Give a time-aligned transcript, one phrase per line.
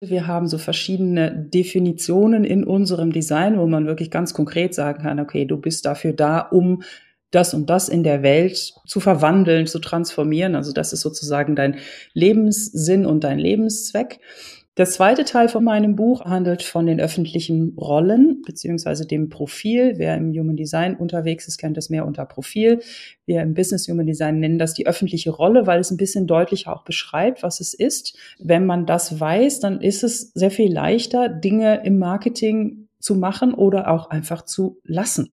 [0.00, 5.18] Wir haben so verschiedene Definitionen in unserem Design, wo man wirklich ganz konkret sagen kann,
[5.18, 6.82] okay, du bist dafür da, um
[7.30, 10.54] das und das in der Welt zu verwandeln, zu transformieren.
[10.54, 11.78] Also das ist sozusagen dein
[12.14, 14.20] Lebenssinn und dein Lebenszweck.
[14.78, 19.94] Der zweite Teil von meinem Buch handelt von den öffentlichen Rollen beziehungsweise dem Profil.
[19.96, 22.78] Wer im Human Design unterwegs ist, kennt das mehr unter Profil.
[23.26, 26.72] Wir im Business Human Design nennen das die öffentliche Rolle, weil es ein bisschen deutlicher
[26.72, 28.16] auch beschreibt, was es ist.
[28.38, 33.54] Wenn man das weiß, dann ist es sehr viel leichter, Dinge im Marketing zu machen
[33.54, 35.32] oder auch einfach zu lassen.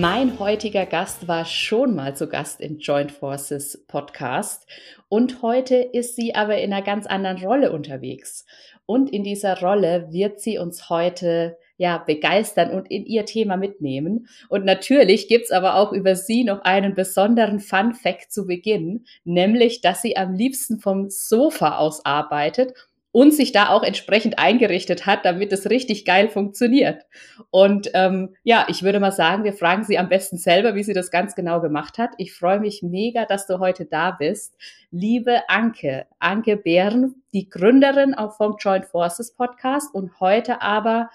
[0.00, 4.66] Mein heutiger Gast war schon mal zu Gast im Joint Forces Podcast
[5.10, 8.46] und heute ist sie aber in einer ganz anderen Rolle unterwegs.
[8.86, 14.26] Und in dieser Rolle wird sie uns heute ja begeistern und in ihr Thema mitnehmen.
[14.48, 19.82] Und natürlich gibt's aber auch über sie noch einen besonderen Fun Fact zu Beginn, nämlich,
[19.82, 22.72] dass sie am liebsten vom Sofa aus arbeitet
[23.12, 27.04] und sich da auch entsprechend eingerichtet hat, damit es richtig geil funktioniert.
[27.50, 30.92] Und ähm, ja, ich würde mal sagen, wir fragen sie am besten selber, wie sie
[30.92, 32.10] das ganz genau gemacht hat.
[32.18, 34.54] Ich freue mich mega, dass du heute da bist.
[34.90, 41.10] Liebe Anke, Anke Bären, die Gründerin auch vom Joint Forces Podcast und heute aber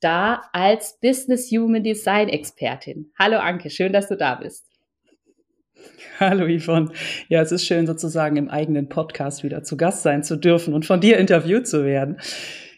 [0.00, 3.12] da als Business Human Design Expertin.
[3.18, 4.69] Hallo Anke, schön, dass du da bist.
[6.20, 6.90] Hallo Yvonne.
[7.28, 10.84] Ja, es ist schön sozusagen im eigenen Podcast wieder zu Gast sein zu dürfen und
[10.84, 12.18] von dir interviewt zu werden.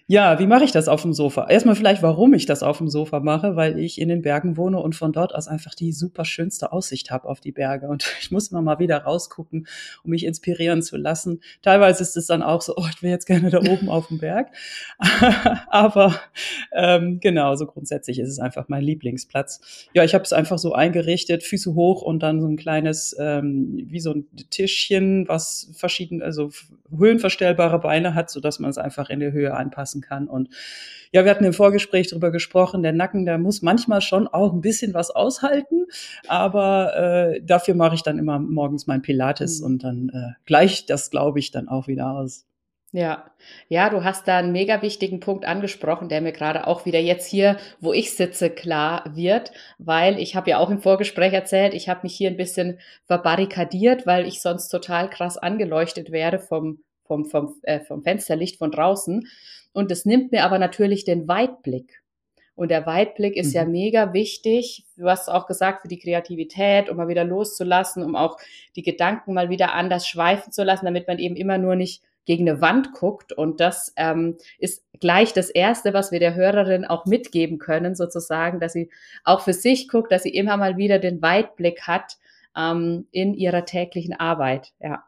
[0.06, 1.46] Ja, wie mache ich das auf dem Sofa?
[1.48, 4.80] Erstmal vielleicht, warum ich das auf dem Sofa mache, weil ich in den Bergen wohne
[4.80, 7.88] und von dort aus einfach die super schönste Aussicht habe auf die Berge.
[7.88, 9.66] Und ich muss immer mal wieder rausgucken,
[10.02, 11.40] um mich inspirieren zu lassen.
[11.62, 14.18] Teilweise ist es dann auch so, oh, ich will jetzt gerne da oben auf dem
[14.18, 14.48] Berg.
[15.68, 16.14] Aber
[16.72, 19.88] ähm, genau, so grundsätzlich ist es einfach mein Lieblingsplatz.
[19.94, 23.84] Ja, ich habe es einfach so eingerichtet, Füße hoch und dann so ein kleines, ähm,
[23.86, 26.50] wie so ein Tischchen, was verschiedene, also
[26.96, 29.54] höhenverstellbare Beine hat, so dass man es einfach in der Höhe
[29.92, 30.28] anpassen kann.
[30.28, 30.48] Und
[31.12, 34.60] ja, wir hatten im Vorgespräch darüber gesprochen, der Nacken, der muss manchmal schon auch ein
[34.60, 35.86] bisschen was aushalten,
[36.26, 39.66] aber äh, dafür mache ich dann immer morgens mein Pilates mhm.
[39.66, 42.46] und dann äh, gleicht das, glaube ich, dann auch wieder aus.
[42.94, 43.30] Ja,
[43.68, 47.26] ja, du hast da einen mega wichtigen Punkt angesprochen, der mir gerade auch wieder jetzt
[47.26, 51.88] hier, wo ich sitze, klar wird, weil ich habe ja auch im Vorgespräch erzählt, ich
[51.88, 56.80] habe mich hier ein bisschen verbarrikadiert, weil ich sonst total krass angeleuchtet werde vom
[57.12, 59.26] vom, vom, äh, vom Fensterlicht von draußen.
[59.72, 62.02] Und es nimmt mir aber natürlich den Weitblick.
[62.54, 63.54] Und der Weitblick ist mhm.
[63.54, 64.84] ja mega wichtig.
[64.96, 68.36] Du hast auch gesagt, für die Kreativität, um mal wieder loszulassen, um auch
[68.76, 72.48] die Gedanken mal wieder anders schweifen zu lassen, damit man eben immer nur nicht gegen
[72.48, 73.32] eine Wand guckt.
[73.32, 78.60] Und das ähm, ist gleich das Erste, was wir der Hörerin auch mitgeben können, sozusagen,
[78.60, 78.90] dass sie
[79.24, 82.18] auch für sich guckt, dass sie immer mal wieder den Weitblick hat
[82.56, 84.72] ähm, in ihrer täglichen Arbeit.
[84.80, 85.04] Ja.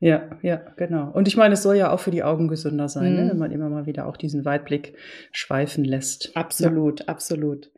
[0.00, 1.10] Ja, ja, genau.
[1.12, 3.16] Und ich meine, es soll ja auch für die Augen gesünder sein, ne, mhm.
[3.16, 3.30] ne?
[3.32, 4.96] wenn man immer mal wieder auch diesen Weitblick
[5.30, 6.34] schweifen lässt.
[6.36, 7.06] Absolut, ja.
[7.08, 7.70] absolut.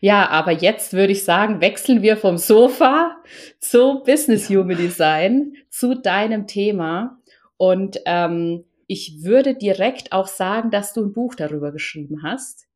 [0.00, 3.16] Ja, aber jetzt würde ich sagen, wechseln wir vom Sofa
[3.58, 4.60] zu Business ja.
[4.60, 7.18] Human Design, zu deinem Thema.
[7.56, 12.66] Und ähm, ich würde direkt auch sagen, dass du ein Buch darüber geschrieben hast.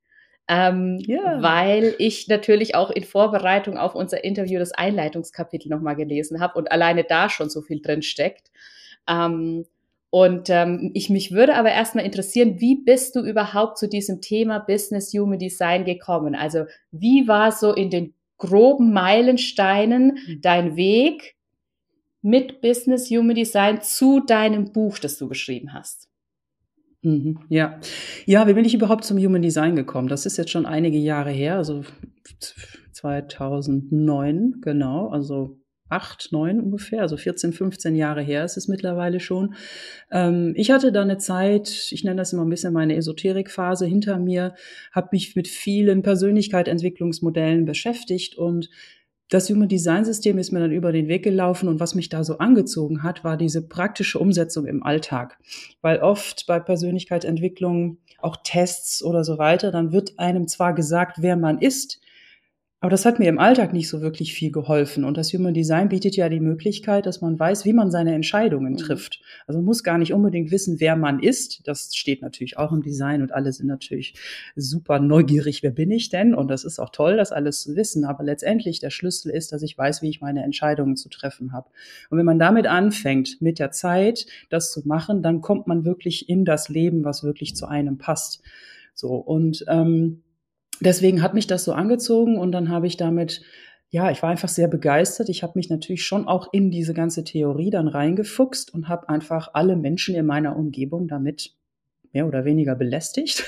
[0.48, 1.42] Ähm, ja.
[1.42, 6.72] Weil ich natürlich auch in Vorbereitung auf unser Interview das Einleitungskapitel nochmal gelesen habe und
[6.72, 8.50] alleine da schon so viel drin steckt.
[9.09, 9.65] Ähm,
[10.11, 14.59] und ähm, ich mich würde aber erstmal interessieren, wie bist du überhaupt zu diesem Thema
[14.59, 16.35] Business Human Design gekommen?
[16.35, 20.41] Also wie war so in den groben Meilensteinen mhm.
[20.41, 21.37] dein Weg
[22.23, 26.09] mit Business Human Design zu deinem Buch, das du geschrieben hast?
[27.03, 27.78] Mhm, ja.
[28.25, 30.09] Ja, wie bin ich überhaupt zum Human Design gekommen?
[30.09, 31.84] Das ist jetzt schon einige Jahre her, also
[32.93, 35.58] 2009, genau, also
[35.89, 39.55] acht, neun ungefähr, also 14, 15 Jahre her ist es mittlerweile schon.
[40.11, 44.19] Ähm, ich hatte da eine Zeit, ich nenne das immer ein bisschen meine Esoterikphase hinter
[44.19, 44.55] mir,
[44.93, 48.71] habe mich mit vielen Persönlichkeitsentwicklungsmodellen beschäftigt und
[49.31, 52.25] das Human Design System ist mir dann über den Weg gelaufen und was mich da
[52.25, 55.39] so angezogen hat, war diese praktische Umsetzung im Alltag.
[55.83, 61.37] Weil oft bei Persönlichkeitsentwicklung, auch Tests oder so weiter, dann wird einem zwar gesagt, wer
[61.37, 62.01] man ist,
[62.80, 65.03] Aber das hat mir im Alltag nicht so wirklich viel geholfen.
[65.03, 68.75] Und das Human Design bietet ja die Möglichkeit, dass man weiß, wie man seine Entscheidungen
[68.75, 68.77] mhm.
[68.77, 69.21] trifft.
[69.48, 71.66] Also man muss gar nicht unbedingt wissen, wer man ist.
[71.66, 74.15] Das steht natürlich auch im Design und alle sind natürlich
[74.54, 76.34] super neugierig, wer bin ich denn?
[76.34, 78.04] Und das ist auch toll, das alles zu wissen.
[78.04, 81.69] Aber letztendlich der Schlüssel ist, dass ich weiß, wie ich meine Entscheidungen zu treffen habe.
[82.10, 86.28] Und wenn man damit anfängt, mit der Zeit das zu machen, dann kommt man wirklich
[86.28, 88.41] in das Leben, was wirklich zu einem passt.
[88.95, 90.22] So und ähm,
[90.80, 93.42] deswegen hat mich das so angezogen und dann habe ich damit,
[93.91, 95.28] ja, ich war einfach sehr begeistert.
[95.28, 99.51] Ich habe mich natürlich schon auch in diese ganze Theorie dann reingefuchst und habe einfach
[99.54, 101.58] alle Menschen in meiner Umgebung damit
[102.13, 103.45] mehr oder weniger belästigt.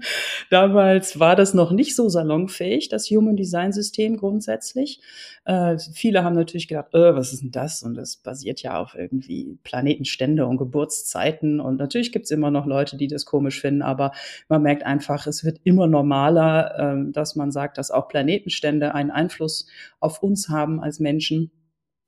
[0.50, 5.00] Damals war das noch nicht so salonfähig, das Human Design System grundsätzlich.
[5.44, 7.82] Äh, viele haben natürlich gedacht, äh, was ist denn das?
[7.82, 11.60] Und das basiert ja auf irgendwie Planetenstände und Geburtszeiten.
[11.60, 14.12] Und natürlich gibt's immer noch Leute, die das komisch finden, aber
[14.48, 19.10] man merkt einfach, es wird immer normaler, äh, dass man sagt, dass auch Planetenstände einen
[19.10, 19.66] Einfluss
[20.00, 21.50] auf uns haben als Menschen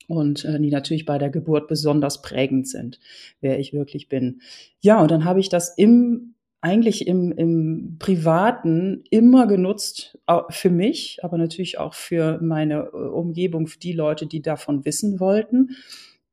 [0.08, 3.00] und äh, die natürlich bei der Geburt besonders prägend sind,
[3.40, 4.40] wer ich wirklich bin.
[4.80, 6.32] Ja, und dann habe ich das im
[6.62, 10.16] eigentlich im, im Privaten immer genutzt,
[10.50, 15.18] für mich, aber natürlich auch für meine äh, Umgebung, für die Leute, die davon wissen
[15.18, 15.70] wollten.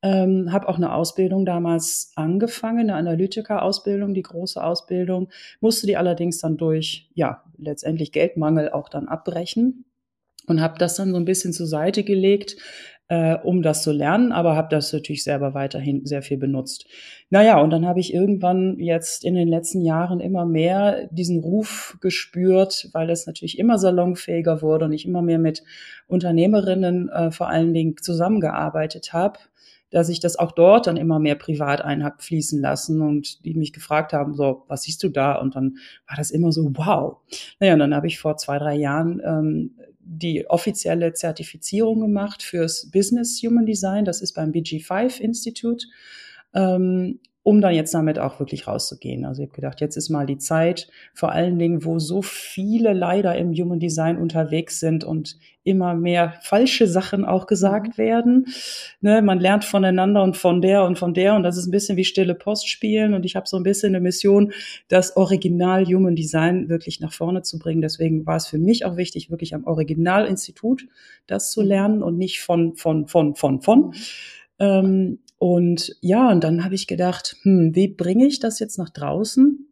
[0.01, 5.29] Ähm, habe auch eine Ausbildung damals angefangen, eine Analytiker-Ausbildung, die große Ausbildung,
[5.59, 9.83] musste die allerdings dann durch, ja, letztendlich Geldmangel auch dann abbrechen
[10.47, 12.55] und habe das dann so ein bisschen zur Seite gelegt,
[13.09, 16.85] äh, um das zu lernen, aber habe das natürlich selber weiterhin sehr viel benutzt.
[17.29, 21.97] Naja, und dann habe ich irgendwann jetzt in den letzten Jahren immer mehr diesen Ruf
[22.01, 25.63] gespürt, weil es natürlich immer salonfähiger wurde und ich immer mehr mit
[26.07, 29.39] Unternehmerinnen äh, vor allen Dingen zusammengearbeitet habe
[29.91, 33.55] dass ich das auch dort dann immer mehr privat ein habe fließen lassen und die
[33.55, 35.33] mich gefragt haben, so, was siehst du da?
[35.33, 35.77] Und dann
[36.07, 37.17] war das immer so, wow.
[37.59, 39.71] Naja, und dann habe ich vor zwei, drei Jahren ähm,
[40.11, 44.05] die offizielle Zertifizierung gemacht fürs Business Human Design.
[44.05, 45.85] Das ist beim BG5 Institute.
[46.53, 47.19] Ähm,
[47.49, 49.25] um dann jetzt damit auch wirklich rauszugehen.
[49.25, 52.93] Also ich habe gedacht, jetzt ist mal die Zeit, vor allen Dingen, wo so viele
[52.93, 58.03] leider im Human Design unterwegs sind und immer mehr falsche Sachen auch gesagt mhm.
[58.03, 58.45] werden.
[59.01, 61.97] Ne, man lernt voneinander und von der und von der und das ist ein bisschen
[61.97, 64.53] wie stille Post spielen und ich habe so ein bisschen eine Mission,
[64.87, 67.81] das Original Human Design wirklich nach vorne zu bringen.
[67.81, 70.85] Deswegen war es für mich auch wichtig, wirklich am Originalinstitut
[71.25, 71.67] das zu mhm.
[71.67, 73.95] lernen und nicht von, von, von, von, von.
[74.59, 78.89] Ähm, und ja, und dann habe ich gedacht, hm, wie bringe ich das jetzt nach
[78.89, 79.65] draußen?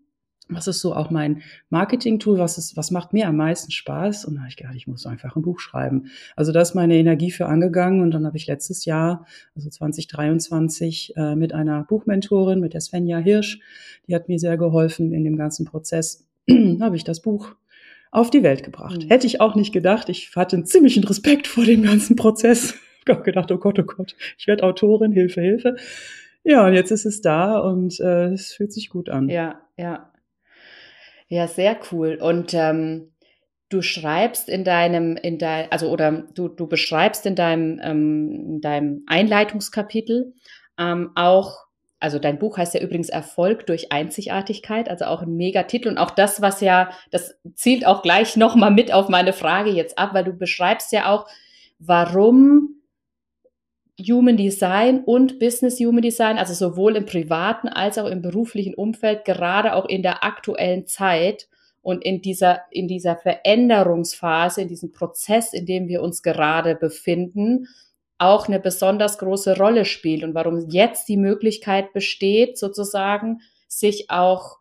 [0.50, 2.38] Was ist so auch mein Marketing-Tool?
[2.38, 4.24] Was ist, was macht mir am meisten Spaß?
[4.24, 6.06] Und dann habe ich gedacht, ich muss einfach ein Buch schreiben.
[6.38, 8.02] Also da ist meine Energie für angegangen.
[8.02, 9.26] Und dann habe ich letztes Jahr,
[9.56, 13.60] also 2023, äh, mit einer Buchmentorin, mit der Svenja Hirsch,
[14.08, 16.26] die hat mir sehr geholfen in dem ganzen Prozess,
[16.80, 17.56] habe ich das Buch
[18.10, 19.04] auf die Welt gebracht.
[19.04, 19.10] Mhm.
[19.10, 20.08] Hätte ich auch nicht gedacht.
[20.08, 22.74] Ich hatte einen ziemlichen Respekt vor dem ganzen Prozess
[23.12, 25.76] auch gedacht, oh Gott, oh Gott, ich werde Autorin, Hilfe, Hilfe.
[26.44, 29.28] Ja, und jetzt ist es da und äh, es fühlt sich gut an.
[29.30, 30.12] Ja, ja.
[31.28, 32.18] Ja, sehr cool.
[32.22, 33.12] Und ähm,
[33.70, 38.62] du schreibst in deinem, in dein, also oder du, du beschreibst in deinem, ähm, in
[38.62, 40.34] deinem Einleitungskapitel
[40.80, 41.66] ähm, auch,
[42.00, 46.12] also dein Buch heißt ja übrigens Erfolg durch Einzigartigkeit, also auch ein Megatitel und auch
[46.12, 50.24] das, was ja, das zielt auch gleich nochmal mit auf meine Frage jetzt ab, weil
[50.24, 51.28] du beschreibst ja auch,
[51.80, 52.77] warum
[54.00, 59.26] Human Design und Business Human Design, also sowohl im privaten als auch im beruflichen Umfeld,
[59.26, 61.48] gerade auch in der aktuellen Zeit
[61.82, 67.68] und in dieser, in dieser Veränderungsphase, in diesem Prozess, in dem wir uns gerade befinden,
[68.20, 74.58] auch eine besonders große Rolle spielt und warum jetzt die Möglichkeit besteht, sozusagen, sich auch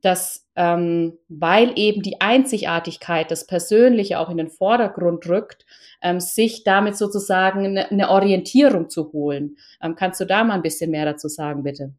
[0.00, 5.66] das, ähm, weil eben die Einzigartigkeit, das Persönliche auch in den Vordergrund rückt,
[6.02, 9.56] ähm, sich damit sozusagen eine, eine Orientierung zu holen.
[9.82, 11.92] Ähm, kannst du da mal ein bisschen mehr dazu sagen, bitte?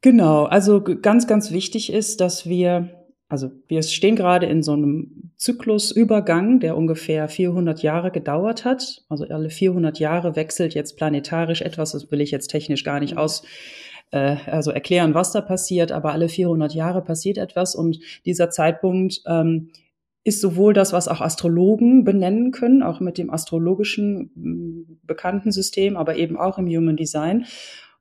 [0.00, 2.90] Genau, also ganz, ganz wichtig ist, dass wir,
[3.28, 9.02] also wir stehen gerade in so einem Zyklusübergang, der ungefähr 400 Jahre gedauert hat.
[9.08, 13.14] Also alle 400 Jahre wechselt jetzt planetarisch etwas, das will ich jetzt technisch gar nicht
[13.14, 13.18] mhm.
[13.18, 13.42] aus
[14.10, 19.22] äh, also erklären, was da passiert, aber alle 400 Jahre passiert etwas und dieser Zeitpunkt
[19.26, 19.70] ähm,
[20.24, 26.16] ist sowohl das, was auch Astrologen benennen können, auch mit dem astrologischen bekannten System, aber
[26.16, 27.46] eben auch im Human Design.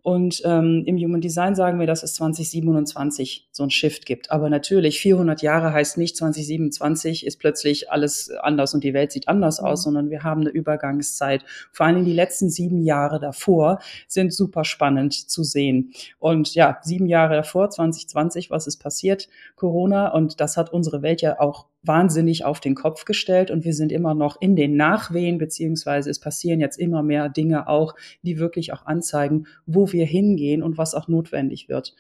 [0.06, 4.30] Und ähm, im Human Design sagen wir, dass es 2027 so ein Shift gibt.
[4.30, 9.28] Aber natürlich, 400 Jahre heißt nicht 2027 ist plötzlich alles anders und die Welt sieht
[9.28, 9.84] anders aus, mhm.
[9.84, 11.44] sondern wir haben eine Übergangszeit.
[11.72, 15.92] Vor allen Dingen die letzten sieben Jahre davor sind super spannend zu sehen.
[16.20, 19.28] Und ja, sieben Jahre davor, 2020, was ist passiert?
[19.56, 20.10] Corona.
[20.10, 23.92] Und das hat unsere Welt ja auch wahnsinnig auf den Kopf gestellt und wir sind
[23.92, 28.74] immer noch in den Nachwehen, beziehungsweise es passieren jetzt immer mehr Dinge auch, die wirklich
[28.74, 31.96] auch anzeigen, wo wir hingehen und was auch notwendig wird.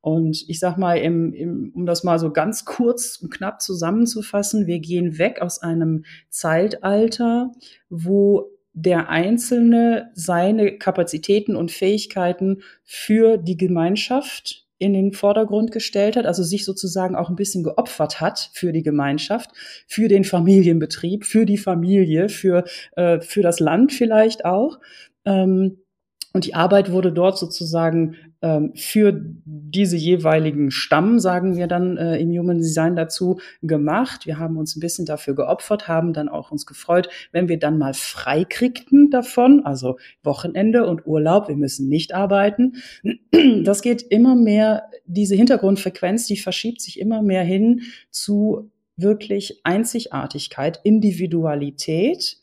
[0.00, 4.66] Und ich sag mal, im, im, um das mal so ganz kurz und knapp zusammenzufassen,
[4.66, 7.52] wir gehen weg aus einem Zeitalter,
[7.88, 16.26] wo der Einzelne seine Kapazitäten und Fähigkeiten für die Gemeinschaft in den Vordergrund gestellt hat,
[16.26, 19.50] also sich sozusagen auch ein bisschen geopfert hat für die Gemeinschaft,
[19.86, 22.64] für den Familienbetrieb, für die Familie, für,
[22.96, 24.78] äh, für das Land vielleicht auch.
[25.24, 25.78] Ähm,
[26.34, 29.12] und die Arbeit wurde dort sozusagen ähm, für
[29.44, 34.26] diese jeweiligen Stamm, sagen wir dann äh, im Human Design dazu, gemacht.
[34.26, 37.78] Wir haben uns ein bisschen dafür geopfert, haben dann auch uns gefreut, wenn wir dann
[37.78, 42.74] mal frei kriegten davon, also Wochenende und Urlaub, wir müssen nicht arbeiten.
[43.62, 50.80] Das geht immer mehr, diese Hintergrundfrequenz, die verschiebt sich immer mehr hin zu wirklich Einzigartigkeit,
[50.82, 52.38] Individualität,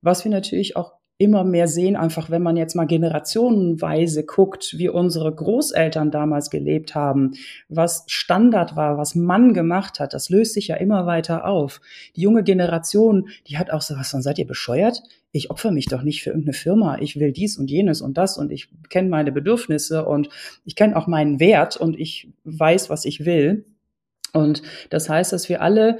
[0.00, 4.90] was wir natürlich auch immer mehr sehen, einfach wenn man jetzt mal generationenweise guckt, wie
[4.90, 7.32] unsere Großeltern damals gelebt haben,
[7.70, 11.80] was Standard war, was Mann gemacht hat, das löst sich ja immer weiter auf.
[12.14, 15.02] Die junge Generation, die hat auch so was, dann seid ihr bescheuert?
[15.32, 16.98] Ich opfer mich doch nicht für irgendeine Firma.
[16.98, 20.28] Ich will dies und jenes und das und ich kenne meine Bedürfnisse und
[20.66, 23.64] ich kenne auch meinen Wert und ich weiß, was ich will.
[24.34, 25.98] Und das heißt, dass wir alle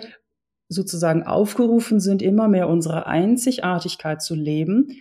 [0.68, 5.00] sozusagen aufgerufen sind, immer mehr unsere Einzigartigkeit zu leben.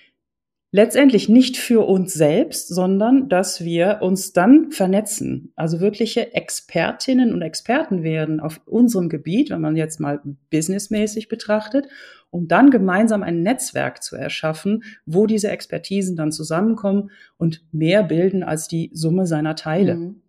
[0.75, 5.53] Letztendlich nicht für uns selbst, sondern dass wir uns dann vernetzen.
[5.56, 11.89] Also wirkliche Expertinnen und Experten werden auf unserem Gebiet, wenn man jetzt mal businessmäßig betrachtet,
[12.32, 18.42] um dann gemeinsam ein Netzwerk zu erschaffen, wo diese Expertisen dann zusammenkommen und mehr bilden
[18.42, 19.94] als die Summe seiner Teile.
[19.94, 20.22] Mhm.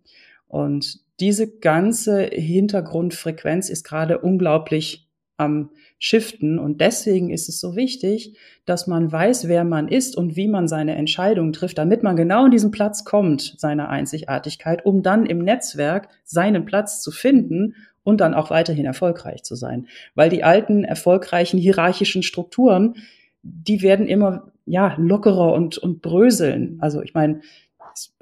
[0.47, 5.04] Und diese ganze Hintergrundfrequenz ist gerade unglaublich
[5.37, 6.59] am Shiften.
[6.59, 10.67] Und deswegen ist es so wichtig, dass man weiß, wer man ist und wie man
[10.67, 15.39] seine Entscheidungen trifft, damit man genau an diesen Platz kommt, seiner Einzigartigkeit, um dann im
[15.39, 19.87] Netzwerk seinen Platz zu finden und dann auch weiterhin erfolgreich zu sein.
[20.13, 22.95] Weil die alten, erfolgreichen hierarchischen Strukturen,
[23.41, 26.77] die werden immer, ja, lockerer und, und bröseln.
[26.79, 27.41] Also ich meine,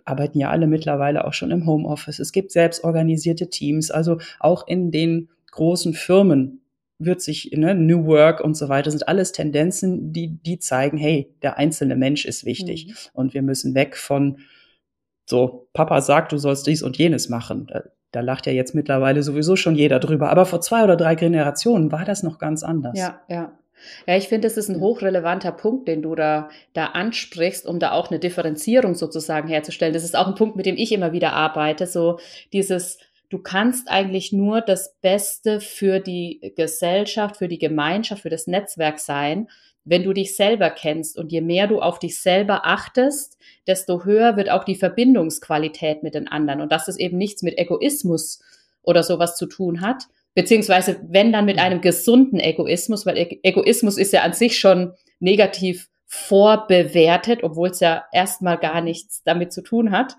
[0.05, 2.19] arbeiten ja alle mittlerweile auch schon im Homeoffice.
[2.19, 6.62] Es gibt selbstorganisierte Teams, also auch in den großen Firmen
[6.99, 11.33] wird sich, ne, New Work und so weiter, sind alles Tendenzen, die, die zeigen, hey,
[11.41, 12.93] der einzelne Mensch ist wichtig mhm.
[13.13, 14.37] und wir müssen weg von
[15.25, 17.67] so, Papa sagt, du sollst dies und jenes machen.
[17.67, 20.29] Da, da lacht ja jetzt mittlerweile sowieso schon jeder drüber.
[20.29, 22.97] Aber vor zwei oder drei Generationen war das noch ganz anders.
[22.97, 23.57] Ja, ja.
[24.07, 27.91] Ja, ich finde, das ist ein hochrelevanter Punkt, den du da, da ansprichst, um da
[27.91, 29.93] auch eine Differenzierung sozusagen herzustellen.
[29.93, 31.85] Das ist auch ein Punkt, mit dem ich immer wieder arbeite.
[31.85, 32.19] So
[32.53, 32.99] dieses,
[33.33, 38.99] du kannst eigentlich nur das Beste für die Gesellschaft, für die Gemeinschaft, für das Netzwerk
[38.99, 39.49] sein,
[39.85, 41.17] wenn du dich selber kennst.
[41.17, 46.13] Und je mehr du auf dich selber achtest, desto höher wird auch die Verbindungsqualität mit
[46.13, 46.61] den anderen.
[46.61, 48.39] Und dass es eben nichts mit Egoismus
[48.83, 50.03] oder sowas zu tun hat,
[50.35, 55.89] beziehungsweise wenn dann mit einem gesunden Egoismus, weil Egoismus ist ja an sich schon negativ
[56.05, 60.17] vorbewertet, obwohl es ja erstmal gar nichts damit zu tun hat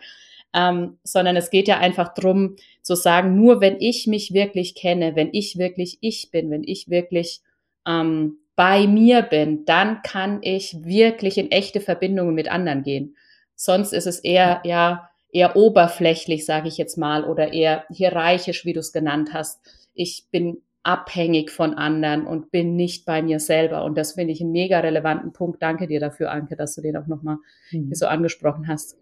[0.55, 5.17] ähm, sondern es geht ja einfach drum zu sagen, nur wenn ich mich wirklich kenne,
[5.17, 7.41] wenn ich wirklich ich bin, wenn ich wirklich
[7.87, 13.17] ähm, bei mir bin, dann kann ich wirklich in echte Verbindungen mit anderen gehen.
[13.57, 18.73] Sonst ist es eher, ja, eher oberflächlich, sage ich jetzt mal, oder eher hierarchisch, wie
[18.73, 19.61] du es genannt hast.
[19.93, 23.85] Ich bin abhängig von anderen und bin nicht bei mir selber.
[23.85, 25.61] Und das finde ich einen mega relevanten Punkt.
[25.63, 27.39] Danke dir dafür, Anke, dass du den auch nochmal
[27.73, 27.93] mhm.
[27.95, 28.97] so angesprochen hast.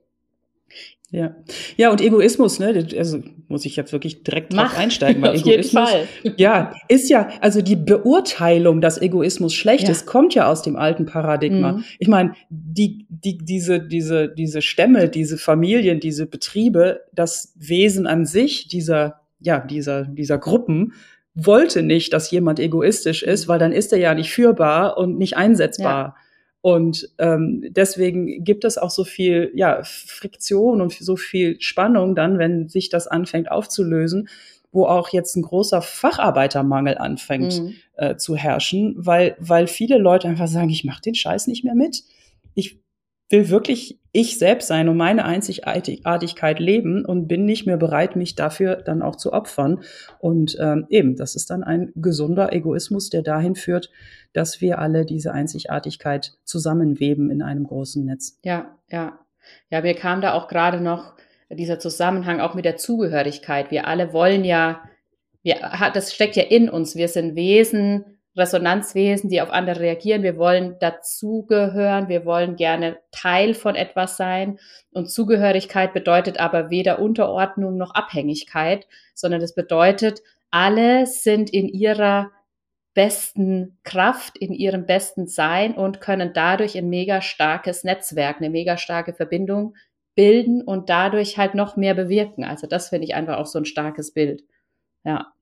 [1.12, 1.36] Ja,
[1.76, 5.90] ja und Egoismus, ne, also muss ich jetzt wirklich direkt drauf einsteigen, weil auf Egoismus,
[5.92, 6.34] jeden Fall.
[6.38, 9.90] ja, ist ja, also die Beurteilung, dass Egoismus schlecht ja.
[9.90, 11.72] ist, kommt ja aus dem alten Paradigma.
[11.72, 11.84] Mhm.
[11.98, 18.24] Ich meine, die, die, diese, diese, diese Stämme, diese Familien, diese Betriebe, das Wesen an
[18.24, 20.94] sich dieser, ja, dieser, dieser Gruppen
[21.34, 25.36] wollte nicht, dass jemand egoistisch ist, weil dann ist er ja nicht führbar und nicht
[25.36, 26.16] einsetzbar.
[26.16, 26.21] Ja.
[26.62, 32.38] Und ähm, deswegen gibt es auch so viel ja, Friktion und so viel Spannung dann,
[32.38, 34.28] wenn sich das anfängt aufzulösen,
[34.70, 37.74] wo auch jetzt ein großer Facharbeitermangel anfängt mhm.
[37.96, 41.74] äh, zu herrschen, weil, weil viele Leute einfach sagen, ich mache den Scheiß nicht mehr
[41.74, 42.04] mit.
[43.32, 48.34] Will wirklich ich selbst sein und meine Einzigartigkeit leben und bin nicht mehr bereit, mich
[48.34, 49.82] dafür dann auch zu opfern.
[50.18, 53.90] Und ähm, eben, das ist dann ein gesunder Egoismus, der dahin führt,
[54.34, 58.38] dass wir alle diese Einzigartigkeit zusammenweben in einem großen Netz.
[58.44, 59.18] Ja, ja.
[59.70, 61.14] Ja, mir kam da auch gerade noch
[61.50, 63.70] dieser Zusammenhang auch mit der Zugehörigkeit.
[63.70, 64.82] Wir alle wollen ja
[65.42, 65.56] wir,
[65.92, 66.94] das steckt ja in uns.
[66.94, 70.22] Wir sind Wesen, Resonanzwesen, die auf andere reagieren.
[70.22, 72.08] Wir wollen dazugehören.
[72.08, 74.58] Wir wollen gerne Teil von etwas sein.
[74.92, 82.30] Und Zugehörigkeit bedeutet aber weder Unterordnung noch Abhängigkeit, sondern es bedeutet, alle sind in ihrer
[82.94, 88.76] besten Kraft, in ihrem besten Sein und können dadurch ein mega starkes Netzwerk, eine mega
[88.76, 89.74] starke Verbindung
[90.14, 92.44] bilden und dadurch halt noch mehr bewirken.
[92.44, 94.44] Also das finde ich einfach auch so ein starkes Bild.
[95.04, 95.32] Ja.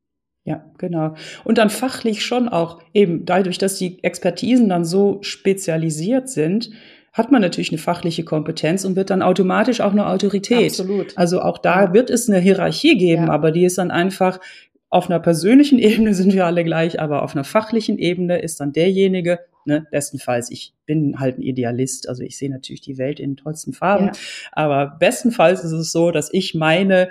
[0.50, 1.14] Ja, genau.
[1.44, 6.70] Und dann fachlich schon auch eben dadurch, dass die Expertisen dann so spezialisiert sind,
[7.12, 10.70] hat man natürlich eine fachliche Kompetenz und wird dann automatisch auch eine Autorität.
[10.70, 11.16] Absolut.
[11.16, 13.32] Also auch da wird es eine Hierarchie geben, ja.
[13.32, 14.40] aber die ist dann einfach
[14.88, 18.72] auf einer persönlichen Ebene sind wir alle gleich, aber auf einer fachlichen Ebene ist dann
[18.72, 23.32] derjenige, ne, bestenfalls, ich bin halt ein Idealist, also ich sehe natürlich die Welt in
[23.32, 24.12] den tollsten Farben, ja.
[24.50, 27.10] aber bestenfalls ist es so, dass ich meine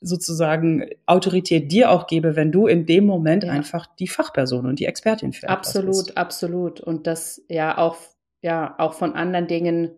[0.00, 3.50] sozusagen Autorität dir auch gebe, wenn du in dem Moment ja.
[3.50, 6.16] einfach die Fachperson und die Expertin für absolut, bist.
[6.16, 7.96] Absolut, Und das ja auch,
[8.40, 9.90] ja, auch von anderen Dingen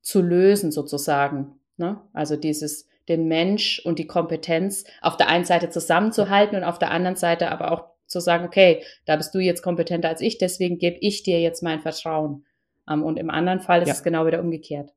[0.00, 1.58] zu lösen sozusagen.
[1.76, 2.00] Ne?
[2.12, 6.90] Also dieses, den Mensch und die Kompetenz auf der einen Seite zusammenzuhalten und auf der
[6.90, 10.78] anderen Seite aber auch zu sagen, okay, da bist du jetzt kompetenter als ich, deswegen
[10.78, 12.44] gebe ich dir jetzt mein Vertrauen.
[12.86, 13.94] Um, ähm, und im anderen Fall ist ja.
[13.94, 14.92] es genau wieder umgekehrt.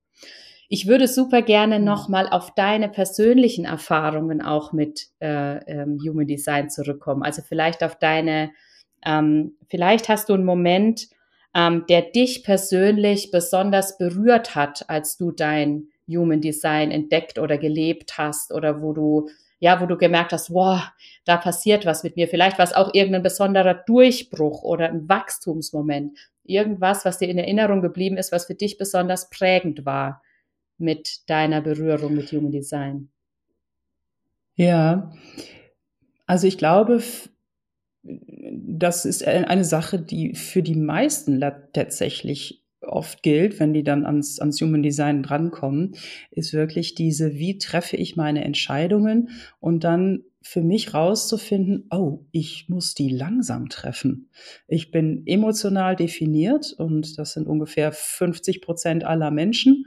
[0.70, 1.86] Ich würde super gerne mhm.
[1.86, 7.24] nochmal auf deine persönlichen Erfahrungen auch mit äh, ähm, Human Design zurückkommen.
[7.24, 8.52] Also vielleicht auf deine,
[9.06, 11.08] ähm, vielleicht hast du einen Moment,
[11.56, 18.18] ähm, der dich persönlich besonders berührt hat, als du dein Human Design entdeckt oder gelebt
[18.18, 20.84] hast oder wo du ja, wo du gemerkt hast, wow,
[21.26, 22.28] da passiert was mit mir.
[22.28, 26.16] Vielleicht war es auch irgendein besonderer Durchbruch oder ein Wachstumsmoment.
[26.44, 30.22] Irgendwas, was dir in Erinnerung geblieben ist, was für dich besonders prägend war
[30.78, 33.10] mit deiner Berührung mit Human Design?
[34.56, 35.12] Ja,
[36.26, 37.02] also ich glaube,
[38.04, 41.44] das ist eine Sache, die für die meisten
[41.74, 45.96] tatsächlich oft gilt, wenn die dann ans, ans Human Design drankommen,
[46.32, 49.30] ist wirklich diese, wie treffe ich meine Entscheidungen
[49.60, 54.30] und dann für mich rauszufinden, oh, ich muss die langsam treffen.
[54.68, 59.86] Ich bin emotional definiert und das sind ungefähr 50 Prozent aller Menschen.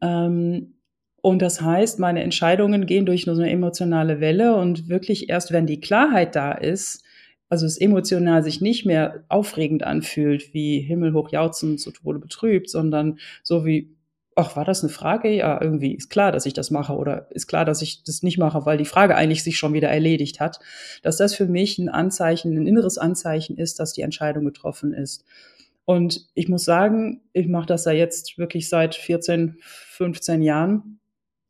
[0.00, 0.74] Ähm,
[1.20, 5.52] und das heißt, meine Entscheidungen gehen durch nur so eine emotionale Welle und wirklich erst,
[5.52, 7.02] wenn die Klarheit da ist,
[7.48, 13.18] also es emotional sich nicht mehr aufregend anfühlt, wie himmelhoch jauzen zu Tode betrübt, sondern
[13.42, 13.96] so wie,
[14.36, 15.30] ach, war das eine Frage?
[15.30, 18.38] Ja, irgendwie ist klar, dass ich das mache oder ist klar, dass ich das nicht
[18.38, 20.60] mache, weil die Frage eigentlich sich schon wieder erledigt hat,
[21.02, 25.24] dass das für mich ein Anzeichen, ein inneres Anzeichen ist, dass die Entscheidung getroffen ist.
[25.88, 31.00] Und ich muss sagen, ich mache das ja jetzt wirklich seit 14, 15 Jahren.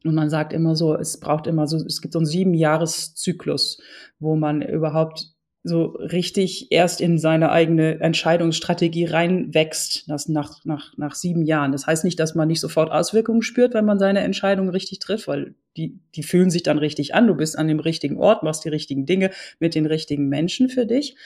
[0.05, 3.83] Und man sagt immer so, es braucht immer so, es gibt so einen sieben Jahreszyklus,
[4.21, 5.33] wo man überhaupt
[5.65, 11.73] so richtig erst in seine eigene Entscheidungsstrategie reinwächst, das nach, nach, nach sieben Jahren.
[11.73, 15.27] Das heißt nicht, dass man nicht sofort Auswirkungen spürt, wenn man seine Entscheidung richtig trifft,
[15.27, 17.27] weil die, die fühlen sich dann richtig an.
[17.27, 20.87] Du bist an dem richtigen Ort, machst die richtigen Dinge mit den richtigen Menschen für
[20.87, 21.17] dich.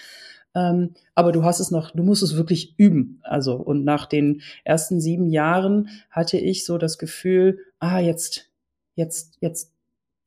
[0.55, 3.21] Ähm, aber du hast es noch, du musst es wirklich üben.
[3.23, 8.51] Also, und nach den ersten sieben Jahren hatte ich so das Gefühl, ah, jetzt,
[8.95, 9.73] jetzt, jetzt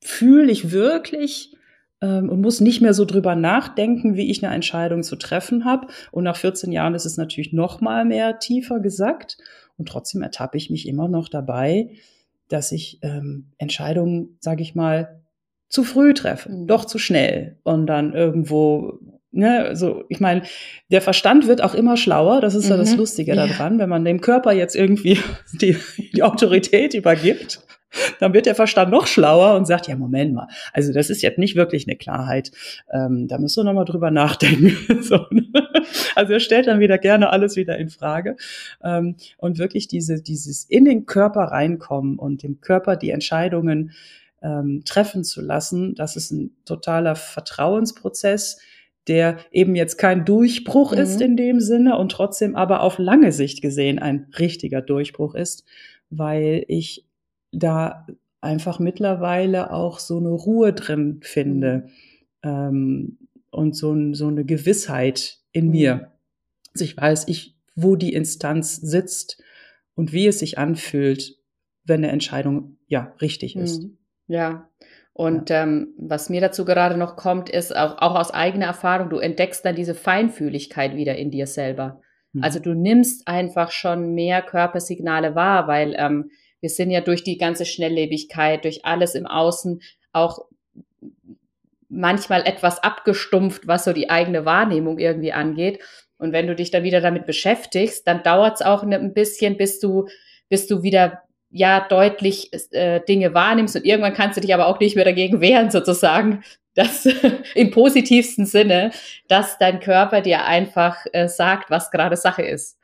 [0.02, 1.56] fühle ich wirklich
[2.02, 5.88] ähm, und muss nicht mehr so drüber nachdenken, wie ich eine Entscheidung zu treffen habe.
[6.12, 9.38] Und nach 14 Jahren ist es natürlich noch mal mehr tiefer gesagt.
[9.78, 11.92] Und trotzdem ertappe ich mich immer noch dabei,
[12.48, 15.22] dass ich ähm, Entscheidungen, sage ich mal,
[15.70, 16.68] zu früh treffe, mhm.
[16.68, 19.00] doch zu schnell und dann irgendwo
[19.38, 20.44] Ne, so, ich meine,
[20.90, 22.72] der Verstand wird auch immer schlauer, das ist mhm.
[22.72, 23.00] ja das mhm.
[23.00, 23.48] Lustige ja.
[23.48, 25.20] daran, wenn man dem Körper jetzt irgendwie
[25.62, 25.76] die,
[26.14, 27.60] die Autorität übergibt,
[28.20, 31.38] dann wird der Verstand noch schlauer und sagt, ja, Moment mal, also das ist jetzt
[31.38, 32.52] nicht wirklich eine Klarheit,
[32.94, 35.02] ähm, da müssen wir nochmal drüber nachdenken.
[35.02, 35.44] so, ne?
[36.16, 38.38] Also er stellt dann wieder gerne alles wieder in Frage
[38.86, 43.92] ähm, und wirklich diese, dieses in den Körper reinkommen und dem Körper die Entscheidungen
[44.42, 48.60] ähm, treffen zu lassen, das ist ein totaler Vertrauensprozess,
[49.08, 51.00] der eben jetzt kein Durchbruch mhm.
[51.00, 55.66] ist in dem Sinne und trotzdem aber auf lange Sicht gesehen ein richtiger Durchbruch ist,
[56.10, 57.06] weil ich
[57.52, 58.06] da
[58.42, 61.88] einfach mittlerweile auch so eine Ruhe drin finde
[62.44, 62.50] mhm.
[62.50, 63.18] ähm,
[63.52, 65.72] und so, so eine Gewissheit in mhm.
[65.72, 66.12] mir.
[66.74, 69.42] Also ich weiß, ich, wo die Instanz sitzt
[69.96, 71.38] und wie es sich anfühlt,
[71.84, 73.84] wenn eine Entscheidung ja richtig ist.
[73.84, 73.98] Mhm.
[74.28, 74.70] Ja,
[75.18, 79.18] und ähm, was mir dazu gerade noch kommt, ist auch, auch aus eigener Erfahrung, du
[79.18, 82.02] entdeckst dann diese Feinfühligkeit wieder in dir selber.
[82.34, 82.44] Mhm.
[82.44, 87.38] Also du nimmst einfach schon mehr Körpersignale wahr, weil ähm, wir sind ja durch die
[87.38, 90.48] ganze Schnelllebigkeit, durch alles im Außen auch
[91.88, 95.82] manchmal etwas abgestumpft, was so die eigene Wahrnehmung irgendwie angeht.
[96.18, 99.56] Und wenn du dich dann wieder damit beschäftigst, dann dauert es auch ne, ein bisschen,
[99.56, 100.10] bis du,
[100.50, 101.22] bis du wieder
[101.56, 105.40] ja deutlich äh, Dinge wahrnimmst und irgendwann kannst du dich aber auch nicht mehr dagegen
[105.40, 106.44] wehren, sozusagen,
[106.76, 107.06] dass
[107.56, 108.92] im positivsten Sinne,
[109.30, 112.78] dass dein Körper dir einfach äh, sagt, was gerade Sache ist.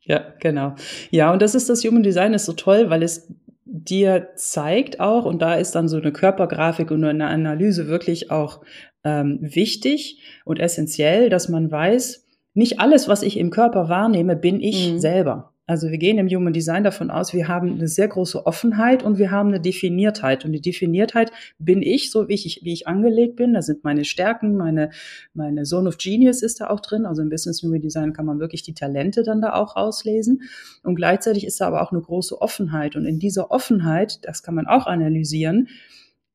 [0.00, 0.74] Ja, genau.
[1.10, 3.28] Ja, und das ist das Human Design ist so toll, weil es
[3.66, 8.62] dir zeigt auch, und da ist dann so eine Körpergrafik und eine Analyse wirklich auch
[9.04, 14.60] ähm, wichtig und essentiell, dass man weiß, nicht alles, was ich im Körper wahrnehme, bin
[14.60, 14.98] ich mhm.
[14.98, 15.49] selber.
[15.70, 19.18] Also wir gehen im Human Design davon aus, wir haben eine sehr große Offenheit und
[19.18, 20.44] wir haben eine Definiertheit.
[20.44, 21.30] Und die Definiertheit
[21.60, 23.54] bin ich, so wie ich, wie ich angelegt bin.
[23.54, 24.90] Da sind meine Stärken, meine,
[25.32, 27.06] meine Zone of Genius ist da auch drin.
[27.06, 30.42] Also im Business Human Design kann man wirklich die Talente dann da auch rauslesen.
[30.82, 32.96] Und gleichzeitig ist da aber auch eine große Offenheit.
[32.96, 35.68] Und in dieser Offenheit, das kann man auch analysieren,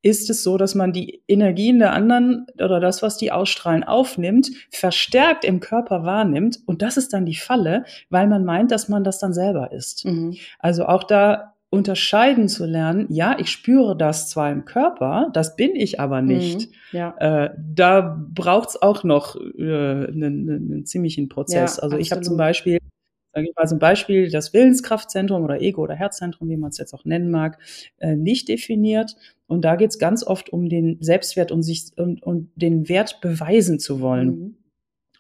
[0.06, 4.52] ist es so, dass man die Energien der anderen oder das, was die ausstrahlen, aufnimmt,
[4.70, 6.60] verstärkt im Körper wahrnimmt.
[6.68, 10.06] Und das ist dann die Falle, weil man meint, dass man das dann selber ist.
[10.06, 10.36] Mhm.
[10.60, 15.76] Also auch da unterscheiden zu lernen, ja, ich spüre das zwar im Körper, das bin
[15.76, 16.28] ich aber mhm.
[16.28, 16.70] nicht.
[16.70, 17.16] Mhm, ja.
[17.18, 21.78] äh, da braucht's auch noch äh, einen, einen ziemlichen Prozess.
[21.78, 22.02] Ja, also absolut.
[22.02, 22.78] ich habe zum Beispiel
[23.36, 26.94] sage ich mal zum Beispiel das Willenskraftzentrum oder Ego- oder Herzzentrum, wie man es jetzt
[26.94, 27.60] auch nennen mag,
[28.00, 29.18] äh, nicht definiert.
[29.48, 33.20] Und da geht es ganz oft um den Selbstwert und sich und, und den Wert
[33.22, 34.28] beweisen zu wollen.
[34.28, 34.58] Mhm.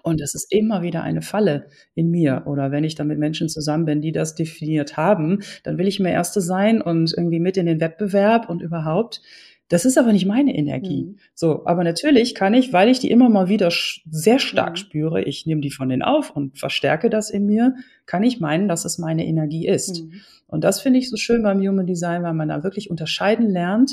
[0.02, 2.44] Und das ist immer wieder eine Falle in mir.
[2.46, 6.00] Oder wenn ich dann mit Menschen zusammen bin, die das definiert haben, dann will ich
[6.00, 9.22] mehr Erste sein und irgendwie mit in den Wettbewerb und überhaupt.
[9.68, 11.06] Das ist aber nicht meine Energie.
[11.06, 11.18] Mhm.
[11.34, 14.78] So, aber natürlich kann ich, weil ich die immer mal wieder sehr stark mhm.
[14.78, 17.76] spüre, ich nehme die von denen auf und verstärke das in mir,
[18.06, 20.04] kann ich meinen, dass es meine Energie ist.
[20.04, 20.22] Mhm.
[20.48, 23.92] Und das finde ich so schön beim Human Design, weil man da wirklich unterscheiden lernt,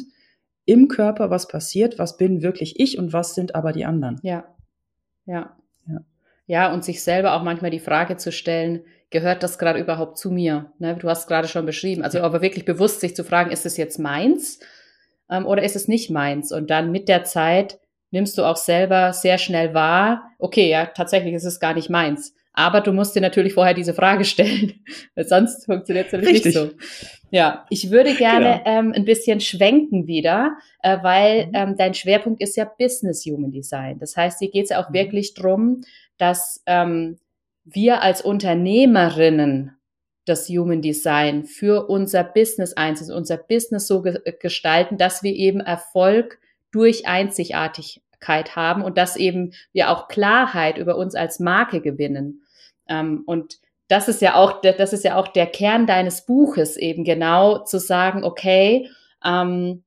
[0.64, 4.20] im Körper, was passiert, was bin wirklich ich und was sind aber die anderen.
[4.22, 4.44] Ja.
[5.24, 5.56] Ja.
[5.86, 6.00] Ja,
[6.46, 10.30] ja und sich selber auch manchmal die Frage zu stellen, gehört das gerade überhaupt zu
[10.30, 10.72] mir?
[10.78, 12.02] Ne, du hast gerade schon beschrieben.
[12.02, 14.60] Also aber wirklich bewusst sich zu fragen, ist es jetzt meins?
[15.32, 16.52] Ähm, oder ist es nicht meins?
[16.52, 21.34] Und dann mit der Zeit nimmst du auch selber sehr schnell wahr, okay, ja, tatsächlich
[21.34, 22.34] ist es gar nicht meins.
[22.52, 26.56] Aber du musst dir natürlich vorher diese Frage stellen, weil sonst funktioniert es natürlich nicht
[26.56, 26.70] so.
[27.30, 28.78] Ja, ich würde gerne genau.
[28.78, 31.52] ähm, ein bisschen schwenken wieder, äh, weil mhm.
[31.54, 33.98] ähm, dein Schwerpunkt ist ja Business Human Design.
[33.98, 34.94] Das heißt, hier geht es ja auch mhm.
[34.94, 35.80] wirklich drum,
[36.18, 37.18] dass ähm,
[37.64, 39.72] wir als Unternehmerinnen
[40.24, 45.60] das Human Design für unser Business einsetzen, unser Business so ge gestalten, dass wir eben
[45.60, 46.38] Erfolg
[46.70, 52.42] durch Einzigartigkeit haben und dass eben wir auch Klarheit über uns als Marke gewinnen.
[52.88, 53.58] Ähm, und
[53.88, 57.78] das ist ja auch, das ist ja auch der Kern deines Buches eben genau zu
[57.78, 58.88] sagen, okay,
[59.24, 59.82] ähm,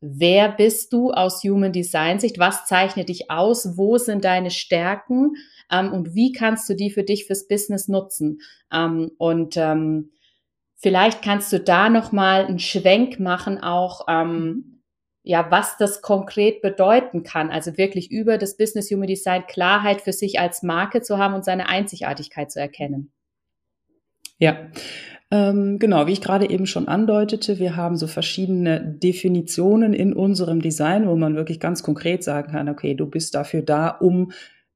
[0.00, 2.38] wer bist du aus Human Design Sicht?
[2.38, 3.76] Was zeichnet dich aus?
[3.76, 5.34] Wo sind deine Stärken?
[5.70, 8.40] Ähm, und wie kannst du die für dich fürs Business nutzen?
[8.72, 10.10] Ähm, und ähm,
[10.76, 14.82] vielleicht kannst du da noch mal einen Schwenk machen, auch ähm,
[15.22, 17.50] ja, was das konkret bedeuten kann.
[17.50, 21.44] Also wirklich über das Business Human Design Klarheit für sich als Marke zu haben und
[21.44, 23.10] seine Einzigartigkeit zu erkennen.
[24.38, 24.68] Ja,
[25.30, 30.60] ähm, genau, wie ich gerade eben schon andeutete, wir haben so verschiedene Definitionen in unserem
[30.60, 34.32] Design, wo man wirklich ganz konkret sagen kann, okay, du bist dafür da, um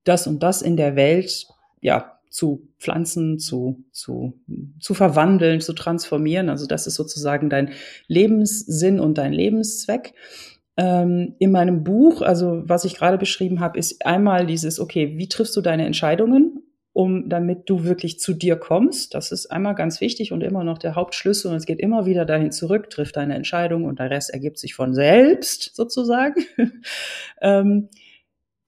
[0.08, 1.46] das und das in der Welt,
[1.80, 4.34] ja, zu pflanzen, zu, zu,
[4.80, 6.48] zu verwandeln, zu transformieren.
[6.48, 7.70] Also das ist sozusagen dein
[8.06, 10.14] Lebenssinn und dein Lebenszweck.
[10.76, 15.28] Ähm, in meinem Buch, also was ich gerade beschrieben habe, ist einmal dieses, okay, wie
[15.28, 19.14] triffst du deine Entscheidungen, um damit du wirklich zu dir kommst?
[19.14, 22.24] Das ist einmal ganz wichtig und immer noch der Hauptschlüssel und es geht immer wieder
[22.24, 26.44] dahin zurück, triff deine Entscheidung und der Rest ergibt sich von selbst sozusagen.
[27.42, 27.88] ähm,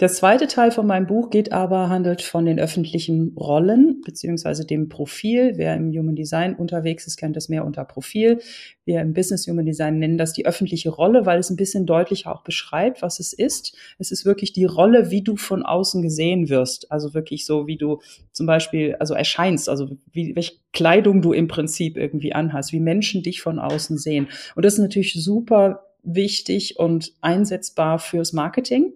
[0.00, 4.88] der zweite Teil von meinem Buch geht aber, handelt von den öffentlichen Rollen beziehungsweise dem
[4.88, 5.52] Profil.
[5.56, 8.40] Wer im Human Design unterwegs ist, kennt das mehr unter Profil.
[8.86, 12.34] Wir im Business Human Design nennen das die öffentliche Rolle, weil es ein bisschen deutlicher
[12.34, 13.76] auch beschreibt, was es ist.
[13.98, 16.90] Es ist wirklich die Rolle, wie du von außen gesehen wirst.
[16.90, 18.00] Also wirklich so, wie du
[18.32, 23.22] zum Beispiel, also erscheinst, also wie, welche Kleidung du im Prinzip irgendwie anhast, wie Menschen
[23.22, 24.28] dich von außen sehen.
[24.54, 28.92] Und das ist natürlich super wichtig und einsetzbar fürs Marketing.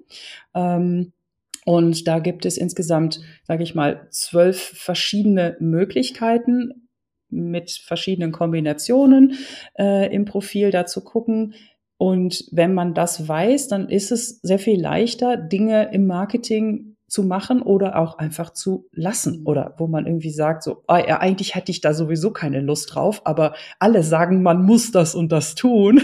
[0.55, 1.13] Ähm,
[1.65, 6.89] und da gibt es insgesamt, sage ich mal, zwölf verschiedene Möglichkeiten
[7.31, 9.37] mit verschiedenen Kombinationen
[9.79, 11.55] äh, im Profil da zu gucken.
[11.97, 17.23] Und wenn man das weiß, dann ist es sehr viel leichter, Dinge im Marketing zu
[17.23, 19.43] machen oder auch einfach zu lassen.
[19.47, 23.23] Oder wo man irgendwie sagt, so, ah, eigentlich hätte ich da sowieso keine Lust drauf,
[23.25, 26.03] aber alle sagen, man muss das und das tun.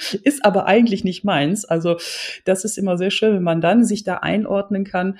[0.22, 1.64] ist aber eigentlich nicht meins.
[1.64, 1.96] Also
[2.44, 5.18] das ist immer sehr schön, wenn man dann sich da einordnen kann.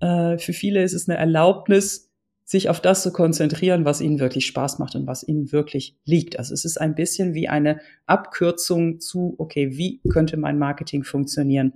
[0.00, 2.10] Äh, für viele ist es eine Erlaubnis,
[2.50, 6.36] sich auf das zu konzentrieren, was ihnen wirklich Spaß macht und was ihnen wirklich liegt.
[6.36, 11.74] Also es ist ein bisschen wie eine Abkürzung zu, okay, wie könnte mein Marketing funktionieren?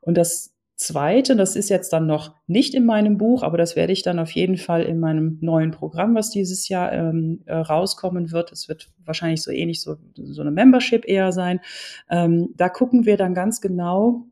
[0.00, 3.94] Und das Zweite, das ist jetzt dann noch nicht in meinem Buch, aber das werde
[3.94, 8.30] ich dann auf jeden Fall in meinem neuen Programm, was dieses Jahr ähm, äh, rauskommen
[8.30, 8.52] wird.
[8.52, 11.60] Es wird wahrscheinlich so ähnlich so, so eine Membership eher sein.
[12.10, 14.26] Ähm, da gucken wir dann ganz genau,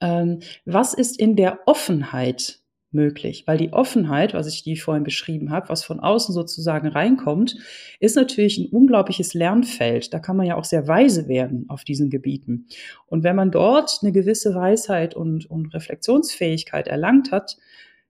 [0.00, 2.59] ähm, was ist in der Offenheit
[2.92, 3.44] möglich.
[3.46, 7.56] Weil die Offenheit, was ich die vorhin beschrieben habe, was von außen sozusagen reinkommt,
[8.00, 10.12] ist natürlich ein unglaubliches Lernfeld.
[10.12, 12.66] Da kann man ja auch sehr weise werden auf diesen Gebieten.
[13.06, 17.56] Und wenn man dort eine gewisse Weisheit und, und Reflexionsfähigkeit erlangt hat,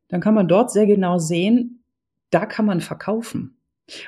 [0.09, 1.83] dann kann man dort sehr genau sehen,
[2.31, 3.57] da kann man verkaufen.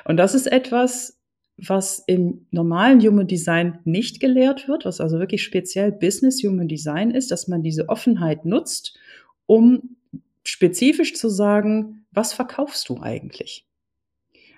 [0.05, 1.19] Und das ist etwas,
[1.57, 7.11] was im normalen Human Design nicht gelehrt wird, was also wirklich speziell Business Human Design
[7.11, 8.97] ist, dass man diese Offenheit nutzt,
[9.45, 9.97] um
[10.43, 13.65] spezifisch zu sagen, was verkaufst du eigentlich?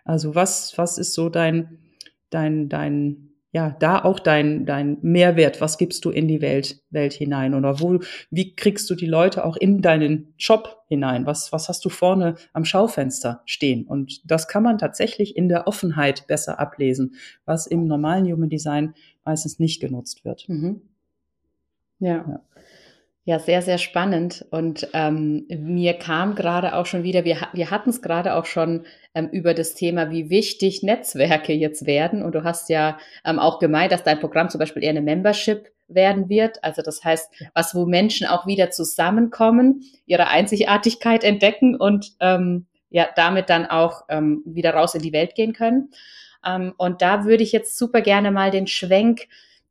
[0.04, 1.80] Also was, was ist so dein,
[2.30, 7.14] dein, dein, ja, da auch dein, dein Mehrwert, was gibst du in die Welt, Welt
[7.14, 11.26] hinein oder wo, wie kriegst du die Leute auch in deinen Job hinein?
[11.26, 13.88] Was, was hast du vorne am Schaufenster stehen?
[13.88, 18.94] Und das kann man tatsächlich in der Offenheit besser ablesen, was im normalen Human Design
[19.24, 20.48] meistens nicht genutzt wird.
[20.50, 20.82] Mhm.
[22.00, 22.26] Ja.
[22.28, 22.42] ja.
[23.28, 24.46] Ja, sehr, sehr spannend.
[24.52, 28.86] Und ähm, mir kam gerade auch schon wieder, wir, wir hatten es gerade auch schon
[29.16, 32.22] ähm, über das Thema, wie wichtig Netzwerke jetzt werden.
[32.22, 35.72] Und du hast ja ähm, auch gemeint, dass dein Programm zum Beispiel eher eine Membership
[35.88, 36.64] werden wird.
[36.64, 43.08] Also das heißt, was, wo Menschen auch wieder zusammenkommen, ihre Einzigartigkeit entdecken und ähm, ja,
[43.16, 45.90] damit dann auch ähm, wieder raus in die Welt gehen können.
[46.46, 49.28] Ähm, und da würde ich jetzt super gerne mal den Schwenk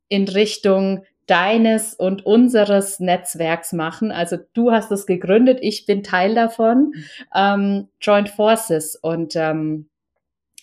[0.09, 4.11] in Richtung deines und unseres Netzwerks machen.
[4.11, 7.03] Also du hast es gegründet, ich bin Teil davon, mhm.
[7.33, 8.95] ähm, Joint Forces.
[8.95, 9.89] Und ähm,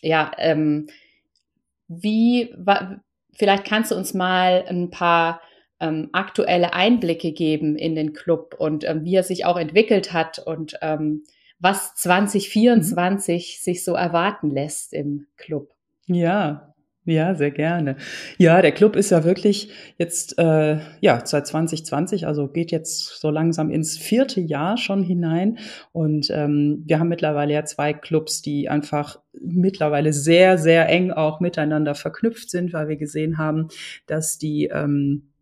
[0.00, 0.88] ja, ähm,
[1.88, 2.54] wie,
[3.32, 5.40] vielleicht kannst du uns mal ein paar
[5.80, 10.38] ähm, aktuelle Einblicke geben in den Club und ähm, wie er sich auch entwickelt hat
[10.38, 11.24] und ähm,
[11.58, 13.64] was 2024 mhm.
[13.64, 15.70] sich so erwarten lässt im Club.
[16.06, 16.71] Ja,
[17.04, 17.96] ja, sehr gerne.
[18.38, 23.30] Ja, der Club ist ja wirklich jetzt äh, ja seit 2020, also geht jetzt so
[23.30, 25.58] langsam ins vierte Jahr schon hinein.
[25.90, 31.40] Und ähm, wir haben mittlerweile ja zwei Clubs, die einfach mittlerweile sehr, sehr eng auch
[31.40, 33.68] miteinander verknüpft sind, weil wir gesehen haben,
[34.06, 35.32] dass die ähm,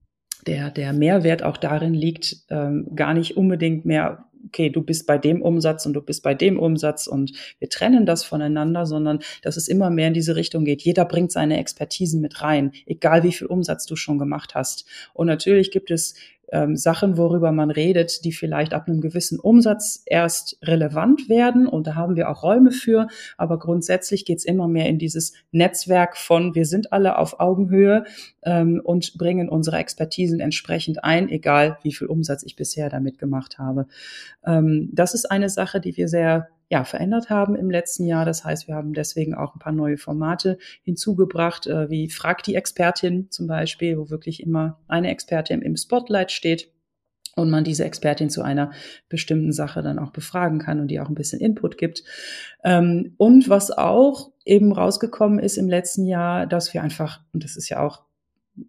[0.47, 5.19] der, der Mehrwert auch darin liegt, ähm, gar nicht unbedingt mehr okay, du bist bei
[5.19, 9.57] dem Umsatz und du bist bei dem Umsatz und wir trennen das voneinander, sondern dass
[9.57, 10.83] es immer mehr in diese Richtung geht.
[10.83, 14.87] Jeder bringt seine Expertisen mit rein, egal wie viel Umsatz du schon gemacht hast.
[15.13, 16.15] Und natürlich gibt es
[16.53, 21.67] ähm, Sachen, worüber man redet, die vielleicht ab einem gewissen Umsatz erst relevant werden.
[21.67, 23.09] Und da haben wir auch Räume für.
[23.37, 28.05] Aber grundsätzlich geht's immer mehr in dieses Netzwerk von, wir sind alle auf Augenhöhe
[28.43, 33.59] ähm, und bringen unsere Expertisen entsprechend ein, egal wie viel Umsatz ich bisher damit gemacht
[33.59, 33.87] habe.
[34.45, 38.25] Ähm, das ist eine Sache, die wir sehr ja, verändert haben im letzten Jahr.
[38.25, 42.55] Das heißt, wir haben deswegen auch ein paar neue Formate hinzugebracht, äh, wie Frag die
[42.55, 46.73] Expertin zum Beispiel, wo wirklich immer eine Expertin im Spotlight steht
[47.35, 48.71] und man diese Expertin zu einer
[49.09, 52.05] bestimmten Sache dann auch befragen kann und die auch ein bisschen Input gibt.
[52.63, 57.57] Ähm, und was auch eben rausgekommen ist im letzten Jahr, dass wir einfach, und das
[57.57, 58.05] ist ja auch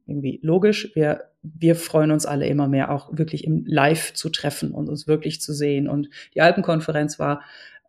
[0.07, 4.71] irgendwie logisch, wir, wir freuen uns alle immer mehr, auch wirklich im Live zu treffen
[4.71, 5.87] und uns wirklich zu sehen.
[5.87, 7.41] Und die Alpenkonferenz war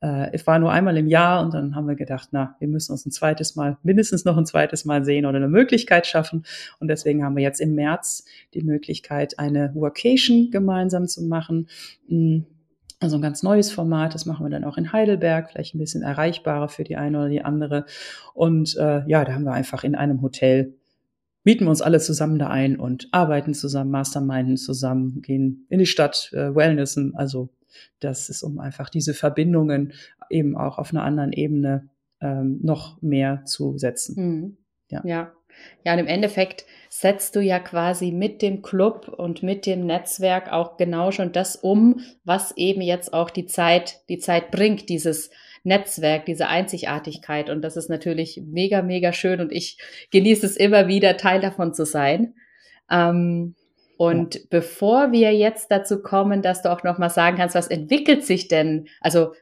[0.03, 2.93] äh, es war nur einmal im Jahr und dann haben wir gedacht, na, wir müssen
[2.93, 6.45] uns ein zweites Mal, mindestens noch ein zweites Mal sehen oder eine Möglichkeit schaffen.
[6.81, 11.69] Und deswegen haben wir jetzt im März die Möglichkeit, eine Workation gemeinsam zu machen.
[12.09, 12.47] Hm,
[12.99, 16.03] also ein ganz neues Format, das machen wir dann auch in Heidelberg, vielleicht ein bisschen
[16.03, 17.87] erreichbarer für die eine oder die andere.
[18.35, 20.75] Und äh, ja, da haben wir einfach in einem Hotel
[21.45, 25.87] mieten wir uns alle zusammen da ein und arbeiten zusammen, masterminden zusammen, gehen in die
[25.87, 27.51] Stadt, äh, Wellnessen, also
[28.01, 29.93] das ist, um einfach diese Verbindungen
[30.31, 31.89] eben auch auf einer anderen Ebene
[32.21, 34.15] ähm, noch mehr zu setzen.
[34.17, 34.57] Mhm.
[34.89, 35.03] Ja.
[35.05, 35.33] ja.
[35.85, 40.51] Ja, und im Endeffekt setzt du ja quasi mit dem Club und mit dem Netzwerk
[40.51, 45.31] auch genau schon das um, was eben jetzt auch die Zeit, die Zeit bringt, dieses
[45.65, 47.51] Netzwerk, diese Einzigartigkeit.
[47.51, 49.79] Und das ist natürlich mega, mega schön und ich
[50.11, 52.35] genieße es immer wieder, Teil davon zu sein.
[52.91, 53.55] Ähm,
[54.03, 54.41] und ja.
[54.51, 58.49] bevor wir jetzt dazu kommen, dass du auch noch mal sagen kannst, was entwickelt sich
[58.49, 59.33] denn, also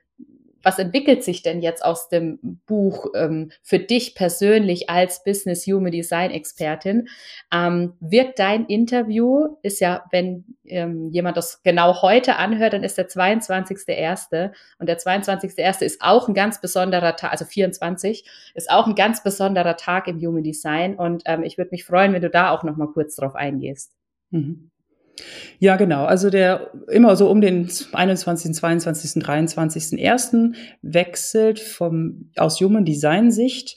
[0.62, 5.92] was entwickelt sich denn jetzt aus dem Buch ähm, für dich persönlich als Business Human
[5.92, 7.09] Design Expertin?
[7.51, 12.99] Ähm, wird dein Interview, ist ja, wenn ähm, jemand das genau heute anhört, dann ist
[12.99, 14.51] der 22.01.
[14.79, 15.83] Und der 22.01.
[15.83, 20.20] ist auch ein ganz besonderer Tag, also 24, ist auch ein ganz besonderer Tag im
[20.20, 20.96] Human Design.
[20.96, 23.94] Und ähm, ich würde mich freuen, wenn du da auch noch mal kurz drauf eingehst.
[24.31, 24.71] Mhm.
[25.59, 26.05] Ja, genau.
[26.05, 30.01] Also der immer so um den 21., 22., 23.
[30.01, 33.77] ersten wechselt vom aus Human Design Sicht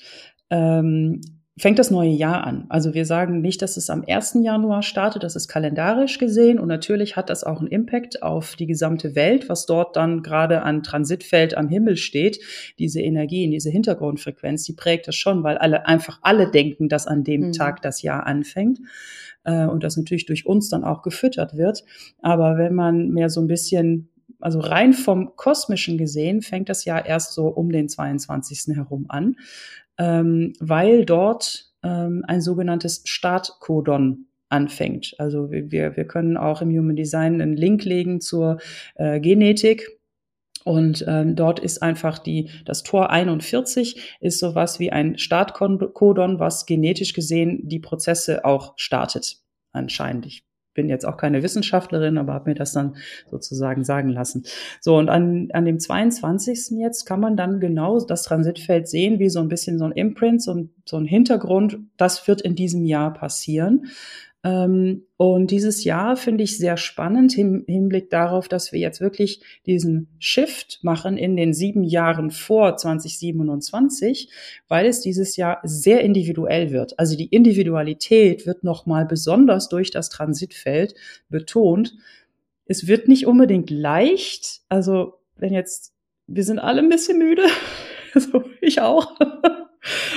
[0.50, 1.22] ähm,
[1.56, 2.66] fängt das neue Jahr an.
[2.70, 4.40] Also wir sagen nicht, dass es am 1.
[4.42, 8.66] Januar startet, das ist kalendarisch gesehen und natürlich hat das auch einen Impact auf die
[8.66, 12.40] gesamte Welt, was dort dann gerade an Transitfeld am Himmel steht.
[12.80, 17.24] Diese Energie, diese Hintergrundfrequenz, die prägt das schon, weil alle einfach alle denken, dass an
[17.24, 17.52] dem mhm.
[17.52, 18.80] Tag das Jahr anfängt
[19.44, 21.84] äh, und das natürlich durch uns dann auch gefüttert wird.
[22.24, 27.06] Aber wenn man mehr so ein bisschen also rein vom kosmischen gesehen fängt das Jahr
[27.06, 28.76] erst so um den 22.
[28.76, 29.38] herum an
[29.98, 35.16] ähm, weil dort ähm, ein sogenanntes Startcodon anfängt.
[35.18, 38.60] Also wir, wir können auch im Human Design einen Link legen zur
[38.96, 40.00] äh, Genetik.
[40.64, 46.66] Und ähm, dort ist einfach die, das Tor 41 ist sowas wie ein Startcodon, was
[46.66, 49.40] genetisch gesehen die Prozesse auch startet.
[49.74, 50.26] Anscheinend.
[50.26, 50.44] Ich
[50.74, 52.96] bin jetzt auch keine Wissenschaftlerin, aber habe mir das dann
[53.30, 54.44] sozusagen sagen lassen.
[54.82, 56.78] So, und an, an dem 22.
[56.80, 60.42] jetzt kann man dann genau das Transitfeld sehen, wie so ein bisschen so ein Imprint,
[60.42, 61.78] so ein, so ein Hintergrund.
[61.98, 63.88] Das wird in diesem Jahr passieren.
[64.44, 69.42] Ähm, und dieses Jahr finde ich sehr spannend im Hinblick darauf, dass wir jetzt wirklich
[69.66, 74.30] diesen Shift machen in den sieben Jahren vor 2027,
[74.68, 77.00] weil es dieses Jahr sehr individuell wird.
[77.00, 80.94] Also die Individualität wird nochmal besonders durch das Transitfeld
[81.30, 81.96] betont.
[82.66, 84.62] Es wird nicht unbedingt leicht.
[84.68, 85.94] Also wenn jetzt,
[86.28, 87.44] wir sind alle ein bisschen müde.
[88.16, 89.18] Also ich auch.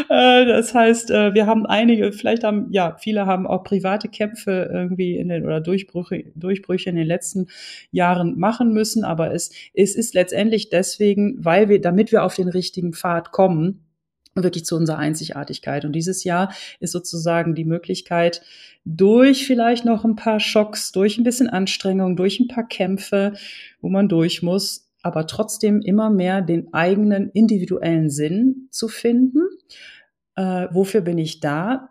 [0.09, 4.71] Äh, das heißt, äh, wir haben einige, vielleicht haben, ja, viele haben auch private Kämpfe
[4.73, 7.49] irgendwie in den oder Durchbrüche, Durchbrüche in den letzten
[7.91, 9.05] Jahren machen müssen.
[9.05, 13.83] Aber es, es ist letztendlich deswegen, weil wir, damit wir auf den richtigen Pfad kommen,
[14.35, 15.85] wirklich zu unserer Einzigartigkeit.
[15.85, 18.43] Und dieses Jahr ist sozusagen die Möglichkeit,
[18.85, 23.33] durch vielleicht noch ein paar Schocks, durch ein bisschen Anstrengung, durch ein paar Kämpfe,
[23.81, 29.39] wo man durch muss, aber trotzdem immer mehr den eigenen individuellen Sinn zu finden.
[30.35, 31.91] Äh, wofür bin ich da?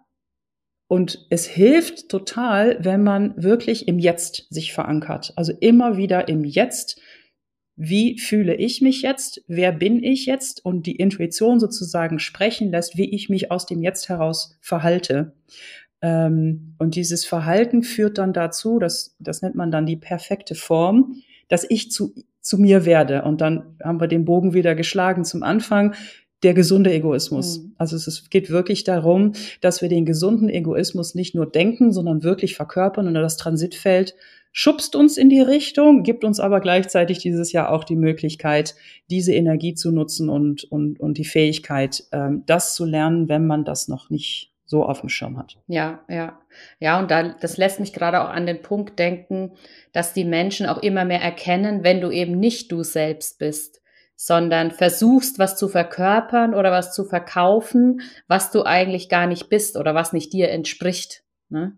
[0.87, 5.31] Und es hilft total, wenn man wirklich im Jetzt sich verankert.
[5.37, 6.99] Also immer wieder im Jetzt.
[7.77, 9.45] Wie fühle ich mich jetzt?
[9.47, 10.65] Wer bin ich jetzt?
[10.65, 15.35] Und die Intuition sozusagen sprechen lässt, wie ich mich aus dem Jetzt heraus verhalte.
[16.01, 21.21] Ähm, und dieses Verhalten führt dann dazu, das, das nennt man dann die perfekte Form,
[21.47, 22.13] dass ich zu
[22.45, 23.23] zu mir werde.
[23.23, 25.95] Und dann haben wir den Bogen wieder geschlagen zum Anfang.
[26.43, 27.59] Der gesunde Egoismus.
[27.59, 27.73] Mhm.
[27.77, 29.31] Also es geht wirklich darum,
[29.61, 33.07] dass wir den gesunden Egoismus nicht nur denken, sondern wirklich verkörpern.
[33.07, 34.15] Und das Transitfeld
[34.51, 38.75] schubst uns in die Richtung, gibt uns aber gleichzeitig dieses Jahr auch die Möglichkeit,
[39.09, 43.65] diese Energie zu nutzen und, und, und die Fähigkeit, ähm, das zu lernen, wenn man
[43.65, 45.57] das noch nicht so auf dem Schirm hat.
[45.67, 46.37] Ja, ja.
[46.79, 49.53] Ja, und da, das lässt mich gerade auch an den Punkt denken,
[49.93, 53.81] dass die Menschen auch immer mehr erkennen, wenn du eben nicht du selbst bist,
[54.17, 59.77] sondern versuchst, was zu verkörpern oder was zu verkaufen, was du eigentlich gar nicht bist
[59.77, 61.23] oder was nicht dir entspricht.
[61.47, 61.77] Ne?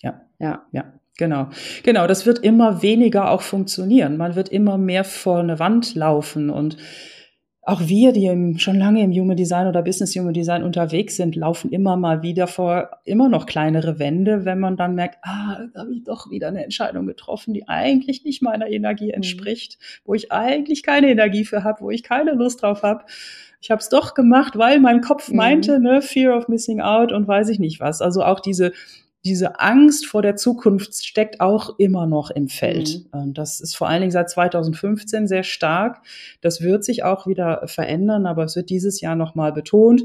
[0.00, 0.94] Ja, ja, ja.
[1.18, 1.50] Genau,
[1.82, 2.06] genau.
[2.06, 4.16] Das wird immer weniger auch funktionieren.
[4.16, 6.78] Man wird immer mehr vor eine Wand laufen und
[7.62, 11.36] auch wir, die im, schon lange im Human Design oder Business Human Design unterwegs sind,
[11.36, 15.80] laufen immer mal wieder vor immer noch kleinere Wände, wenn man dann merkt, ah, da
[15.80, 19.14] habe ich doch wieder eine Entscheidung getroffen, die eigentlich nicht meiner Energie mhm.
[19.14, 20.00] entspricht, mhm.
[20.06, 23.04] wo ich eigentlich keine Energie für habe, wo ich keine Lust drauf habe.
[23.60, 25.36] Ich habe es doch gemacht, weil mein Kopf mhm.
[25.36, 28.00] meinte, ne, Fear of Missing Out und weiß ich nicht was.
[28.00, 28.72] Also auch diese
[29.24, 33.04] diese Angst vor der Zukunft steckt auch immer noch im Feld.
[33.12, 33.20] Mhm.
[33.20, 36.02] Und das ist vor allen Dingen seit 2015 sehr stark.
[36.40, 40.02] Das wird sich auch wieder verändern, aber es wird dieses Jahr nochmal betont.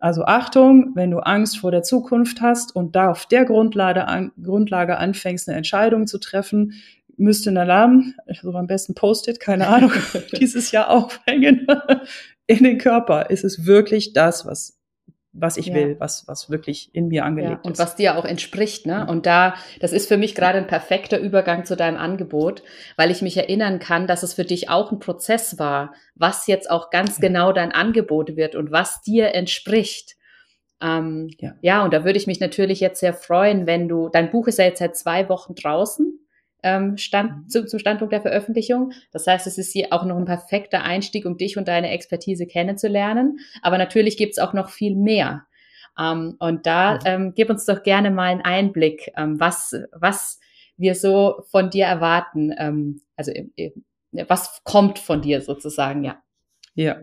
[0.00, 4.32] Also Achtung, wenn du Angst vor der Zukunft hast und da auf der Grundlage, an,
[4.42, 6.74] Grundlage anfängst, eine Entscheidung zu treffen,
[7.16, 9.92] müsste ein Alarm, also am besten Post-it, keine Ahnung,
[10.32, 11.66] dieses Jahr aufhängen.
[12.46, 14.81] In den Körper ist es wirklich das, was
[15.32, 15.74] was ich ja.
[15.74, 17.80] will, was, was wirklich in mir angelegt ja, und ist.
[17.80, 19.06] Und was dir auch entspricht, ne?
[19.06, 22.62] Und da, das ist für mich gerade ein perfekter Übergang zu deinem Angebot,
[22.96, 26.70] weil ich mich erinnern kann, dass es für dich auch ein Prozess war, was jetzt
[26.70, 27.28] auch ganz ja.
[27.28, 30.16] genau dein Angebot wird und was dir entspricht.
[30.82, 31.54] Ähm, ja.
[31.62, 34.58] ja, und da würde ich mich natürlich jetzt sehr freuen, wenn du, dein Buch ist
[34.58, 36.18] ja jetzt seit zwei Wochen draußen.
[36.62, 37.48] Ähm, Stand, mhm.
[37.48, 38.92] zu, zum Standpunkt der Veröffentlichung.
[39.10, 42.46] Das heißt, es ist hier auch noch ein perfekter Einstieg, um dich und deine Expertise
[42.46, 43.38] kennenzulernen.
[43.62, 45.46] Aber natürlich gibt es auch noch viel mehr.
[45.98, 50.40] Ähm, und da ähm, gib uns doch gerne mal einen Einblick, ähm, was, was
[50.76, 52.54] wir so von dir erwarten.
[52.56, 53.32] Ähm, also
[54.12, 56.22] was kommt von dir sozusagen, ja.
[56.74, 56.96] Ja.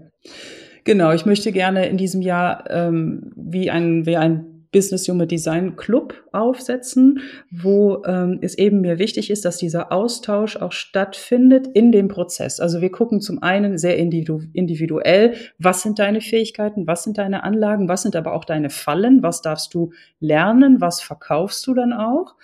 [0.84, 5.76] Genau, ich möchte gerne in diesem Jahr ähm, wie ein, wie ein Business Human Design
[5.76, 11.92] Club aufsetzen, wo ähm, es eben mir wichtig ist, dass dieser Austausch auch stattfindet in
[11.92, 12.60] dem Prozess.
[12.60, 17.44] Also wir gucken zum einen sehr individu individuell, was sind deine Fähigkeiten, was sind deine
[17.44, 21.94] Anlagen, was sind aber auch deine Fallen, was darfst du lernen, was verkaufst du dann
[21.94, 22.36] auch.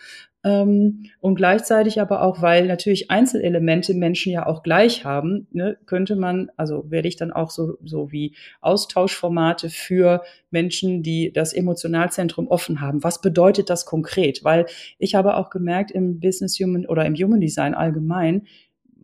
[0.46, 6.16] Ähm, und gleichzeitig aber auch, weil natürlich Einzelelemente Menschen ja auch gleich haben, ne, könnte
[6.16, 10.22] man, also werde ich dann auch so, so wie Austauschformate für
[10.52, 13.04] Menschen, die das Emotionalzentrum offen haben.
[13.04, 14.44] Was bedeutet das konkret?
[14.44, 14.68] Weil
[15.00, 18.44] ich habe auch gemerkt im Business Human oder im Human Design allgemein,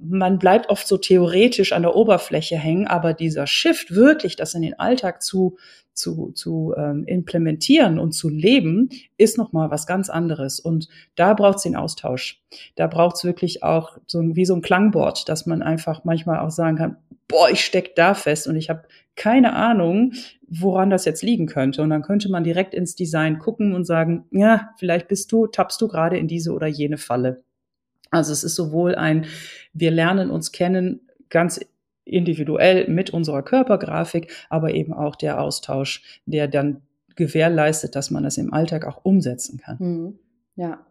[0.04, 4.64] man bleibt oft so theoretisch an der Oberfläche hängen, aber dieser Shift wirklich, das in
[4.64, 5.58] den Alltag zu
[6.02, 10.60] zu, zu ähm, implementieren und zu leben, ist nochmal was ganz anderes.
[10.60, 12.42] Und da braucht es den Austausch.
[12.76, 16.52] Da braucht es wirklich auch so wie so ein Klangboard, dass man einfach manchmal auch
[16.52, 16.98] sagen kann,
[17.30, 18.84] boah, ich steck da fest und ich habe
[19.16, 20.14] keine Ahnung,
[20.48, 21.82] woran das jetzt liegen könnte.
[21.82, 25.82] Und dann könnte man direkt ins Design gucken und sagen, ja, vielleicht bist du, tappst
[25.82, 27.44] du gerade in diese oder jene Falle.
[28.10, 29.26] Also es ist sowohl ein,
[29.74, 31.62] wir lernen uns kennen, ganz
[32.06, 36.82] individuell mit unserer Körpergrafik, aber eben auch der Austausch, der dann
[37.16, 39.78] gewährleistet, dass man das im Alltag auch umsetzen kann.
[39.80, 40.20] Mhm.
[40.56, 40.86] Ja.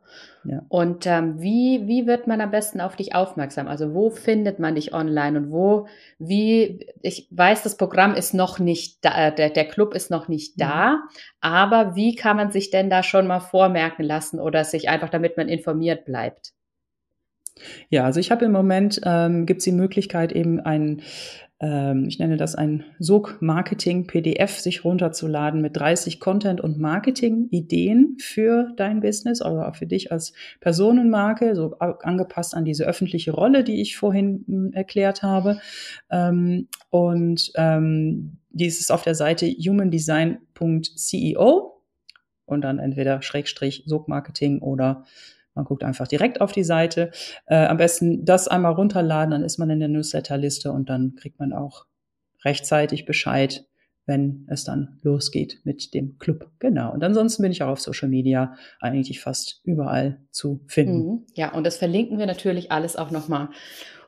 [0.44, 0.62] ja.
[0.68, 3.68] Und ähm, wie, wie wird man am besten auf dich aufmerksam?
[3.68, 5.86] Also wo findet man dich online und wo,
[6.18, 10.28] wie, ich weiß, das Programm ist noch nicht da, äh, der, der Club ist noch
[10.28, 10.98] nicht da, mhm.
[11.40, 15.36] aber wie kann man sich denn da schon mal vormerken lassen oder sich einfach, damit
[15.36, 16.52] man informiert bleibt?
[17.88, 21.02] Ja, also ich habe im Moment, ähm, gibt es die Möglichkeit, eben ein,
[21.61, 29.00] ähm, ich nenne das ein SOG-Marketing-PDF sich runterzuladen mit 30 Content- und Marketing-Ideen für dein
[29.00, 33.96] Business oder auch für dich als Personenmarke, so angepasst an diese öffentliche Rolle, die ich
[33.96, 35.61] vorhin hm, erklärt habe.
[36.11, 41.82] Ähm, und ähm, dies ist auf der Seite humandesign.ceo
[42.46, 45.04] und dann entweder Schrägstrich SOG-Marketing oder
[45.55, 47.11] man guckt einfach direkt auf die Seite.
[47.46, 51.38] Äh, am besten das einmal runterladen, dann ist man in der Newsletterliste und dann kriegt
[51.38, 51.86] man auch
[52.44, 53.66] rechtzeitig Bescheid,
[54.07, 56.51] wenn es dann losgeht mit dem Club.
[56.59, 56.92] Genau.
[56.92, 61.07] Und ansonsten bin ich auch auf Social Media eigentlich fast überall zu finden.
[61.07, 61.26] Mhm.
[61.34, 63.51] Ja, und das verlinken wir natürlich alles auch nochmal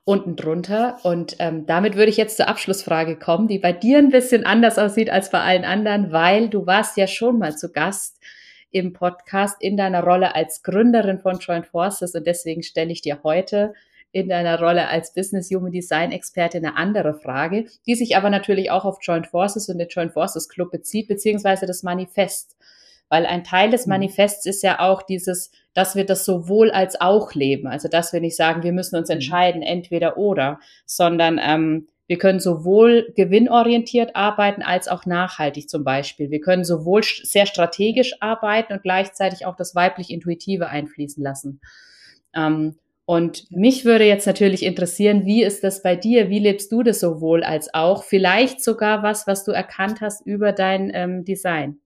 [0.04, 0.98] unten drunter.
[1.04, 4.78] Und ähm, damit würde ich jetzt zur Abschlussfrage kommen, die bei dir ein bisschen anders
[4.78, 8.18] aussieht als bei allen anderen, weil du warst ja schon mal zu Gast
[8.72, 13.20] im Podcast in deiner Rolle als Gründerin von Joint Forces und deswegen stelle ich dir
[13.22, 13.74] heute
[14.12, 18.70] in deiner Rolle als Business Human Design Experte eine andere Frage, die sich aber natürlich
[18.70, 22.56] auch auf Joint Forces und den Joint Forces Club bezieht, beziehungsweise das Manifest.
[23.08, 23.90] Weil ein Teil des mhm.
[23.90, 27.66] Manifests ist ja auch dieses, dass wir das sowohl als auch leben.
[27.66, 29.14] Also, dass wir nicht sagen, wir müssen uns mhm.
[29.14, 36.30] entscheiden, entweder oder, sondern ähm, wir können sowohl gewinnorientiert arbeiten als auch nachhaltig zum Beispiel.
[36.30, 41.62] Wir können sowohl sehr strategisch arbeiten und gleichzeitig auch das weiblich-intuitive einfließen lassen.
[42.34, 46.28] Ähm, und mich würde jetzt natürlich interessieren, wie ist das bei dir?
[46.28, 48.04] Wie lebst du das sowohl als auch?
[48.04, 51.78] Vielleicht sogar was, was du erkannt hast über dein ähm, Design.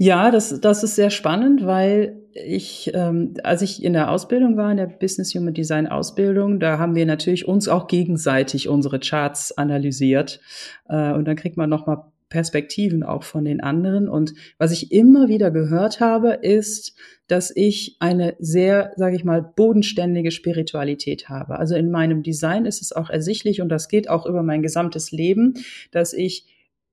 [0.00, 4.70] Ja, das, das ist sehr spannend, weil ich, ähm, als ich in der Ausbildung war,
[4.70, 9.58] in der Business Human Design Ausbildung, da haben wir natürlich uns auch gegenseitig unsere Charts
[9.58, 10.40] analysiert.
[10.88, 14.08] Äh, und dann kriegt man nochmal Perspektiven auch von den anderen.
[14.08, 16.94] Und was ich immer wieder gehört habe, ist,
[17.26, 21.58] dass ich eine sehr, sage ich mal, bodenständige Spiritualität habe.
[21.58, 25.10] Also in meinem Design ist es auch ersichtlich und das geht auch über mein gesamtes
[25.10, 25.54] Leben,
[25.90, 26.46] dass ich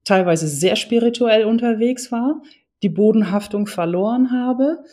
[0.05, 2.41] teilweise sehr spirituell unterwegs war,
[2.85, 4.83] die Bodenhaftung verloren habe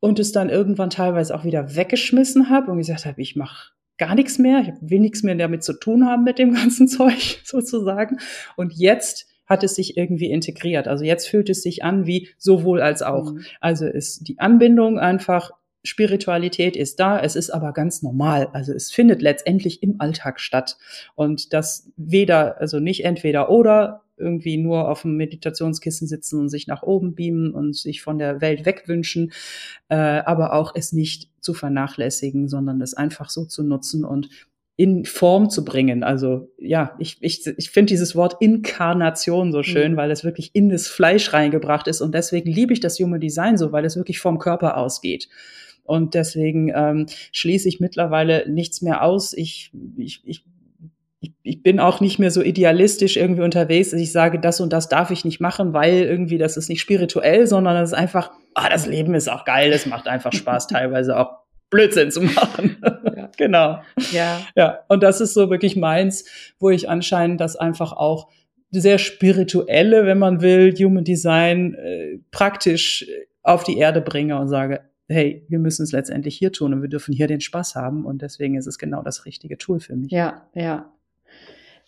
[0.00, 4.14] und es dann irgendwann teilweise auch wieder weggeschmissen habe und gesagt habe, ich mache gar
[4.14, 8.16] nichts mehr, ich will nichts mehr damit zu tun haben mit dem ganzen Zeug sozusagen.
[8.56, 10.88] Und jetzt hat es sich irgendwie integriert.
[10.88, 13.34] Also jetzt fühlt es sich an wie sowohl als auch.
[13.34, 13.44] Mhm.
[13.60, 15.50] Also ist die Anbindung einfach
[15.82, 18.48] Spiritualität ist da, es ist aber ganz normal.
[18.52, 20.78] Also es findet letztendlich im Alltag statt.
[21.14, 26.66] Und das weder, also nicht entweder oder irgendwie nur auf dem Meditationskissen sitzen und sich
[26.66, 29.32] nach oben beamen und sich von der Welt wegwünschen,
[29.88, 34.04] äh, aber auch es nicht zu vernachlässigen, sondern es einfach so zu nutzen.
[34.04, 34.28] Und
[34.80, 36.02] in Form zu bringen.
[36.02, 39.96] Also ja, ich, ich, ich finde dieses Wort Inkarnation so schön, mhm.
[39.98, 42.00] weil es wirklich in das Fleisch reingebracht ist.
[42.00, 45.28] Und deswegen liebe ich das Human Design so, weil es wirklich vom Körper ausgeht.
[45.82, 49.34] Und deswegen ähm, schließe ich mittlerweile nichts mehr aus.
[49.34, 50.44] Ich, ich, ich
[51.20, 54.72] ich, ich bin auch nicht mehr so idealistisch irgendwie unterwegs, dass ich sage, das und
[54.72, 58.30] das darf ich nicht machen, weil irgendwie das ist nicht spirituell, sondern das ist einfach,
[58.54, 62.78] ah, das Leben ist auch geil, es macht einfach Spaß, teilweise auch Blödsinn zu machen.
[62.82, 63.30] Ja.
[63.36, 63.82] genau.
[64.12, 64.40] Ja.
[64.56, 64.80] Ja.
[64.88, 66.24] Und das ist so wirklich meins,
[66.58, 68.28] wo ich anscheinend das einfach auch
[68.70, 73.06] sehr spirituelle, wenn man will, Human Design äh, praktisch
[73.42, 76.88] auf die Erde bringe und sage, hey, wir müssen es letztendlich hier tun und wir
[76.88, 80.12] dürfen hier den Spaß haben und deswegen ist es genau das richtige Tool für mich.
[80.12, 80.92] Ja, ja.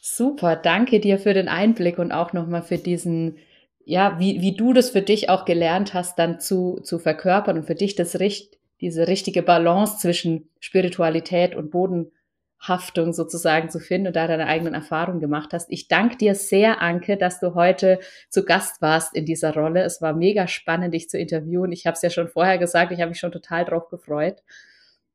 [0.04, 3.38] Super, danke dir für den Einblick und auch nochmal für diesen,
[3.84, 7.66] ja, wie, wie du das für dich auch gelernt hast, dann zu, zu verkörpern und
[7.66, 14.16] für dich das Richt, diese richtige Balance zwischen Spiritualität und Bodenhaftung sozusagen zu finden und
[14.16, 15.70] da deine eigenen Erfahrungen gemacht hast.
[15.70, 19.84] Ich danke dir sehr, Anke, dass du heute zu Gast warst in dieser Rolle.
[19.84, 21.70] Es war mega spannend, dich zu interviewen.
[21.70, 24.42] Ich habe es ja schon vorher gesagt, ich habe mich schon total drauf gefreut.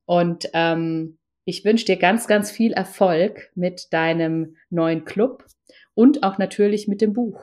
[0.06, 1.18] Und ähm,
[1.48, 5.45] ich wünsche dir ganz, ganz viel Erfolg mit deinem neuen Club
[5.93, 7.39] und auch natürlich mit dem Buch.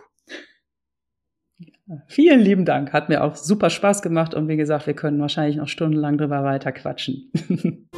[2.07, 2.93] Vielen lieben Dank.
[2.93, 6.45] Hat mir auch super Spaß gemacht und wie gesagt, wir können wahrscheinlich noch stundenlang drüber
[6.45, 7.33] weiter quatschen.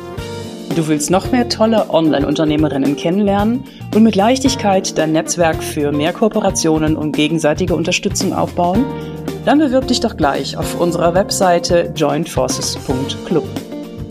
[0.74, 6.96] Du willst noch mehr tolle Online-Unternehmerinnen kennenlernen und mit Leichtigkeit dein Netzwerk für mehr Kooperationen
[6.96, 8.84] und gegenseitige Unterstützung aufbauen?
[9.46, 13.65] Dann bewirb dich doch gleich auf unserer Webseite jointforces.club.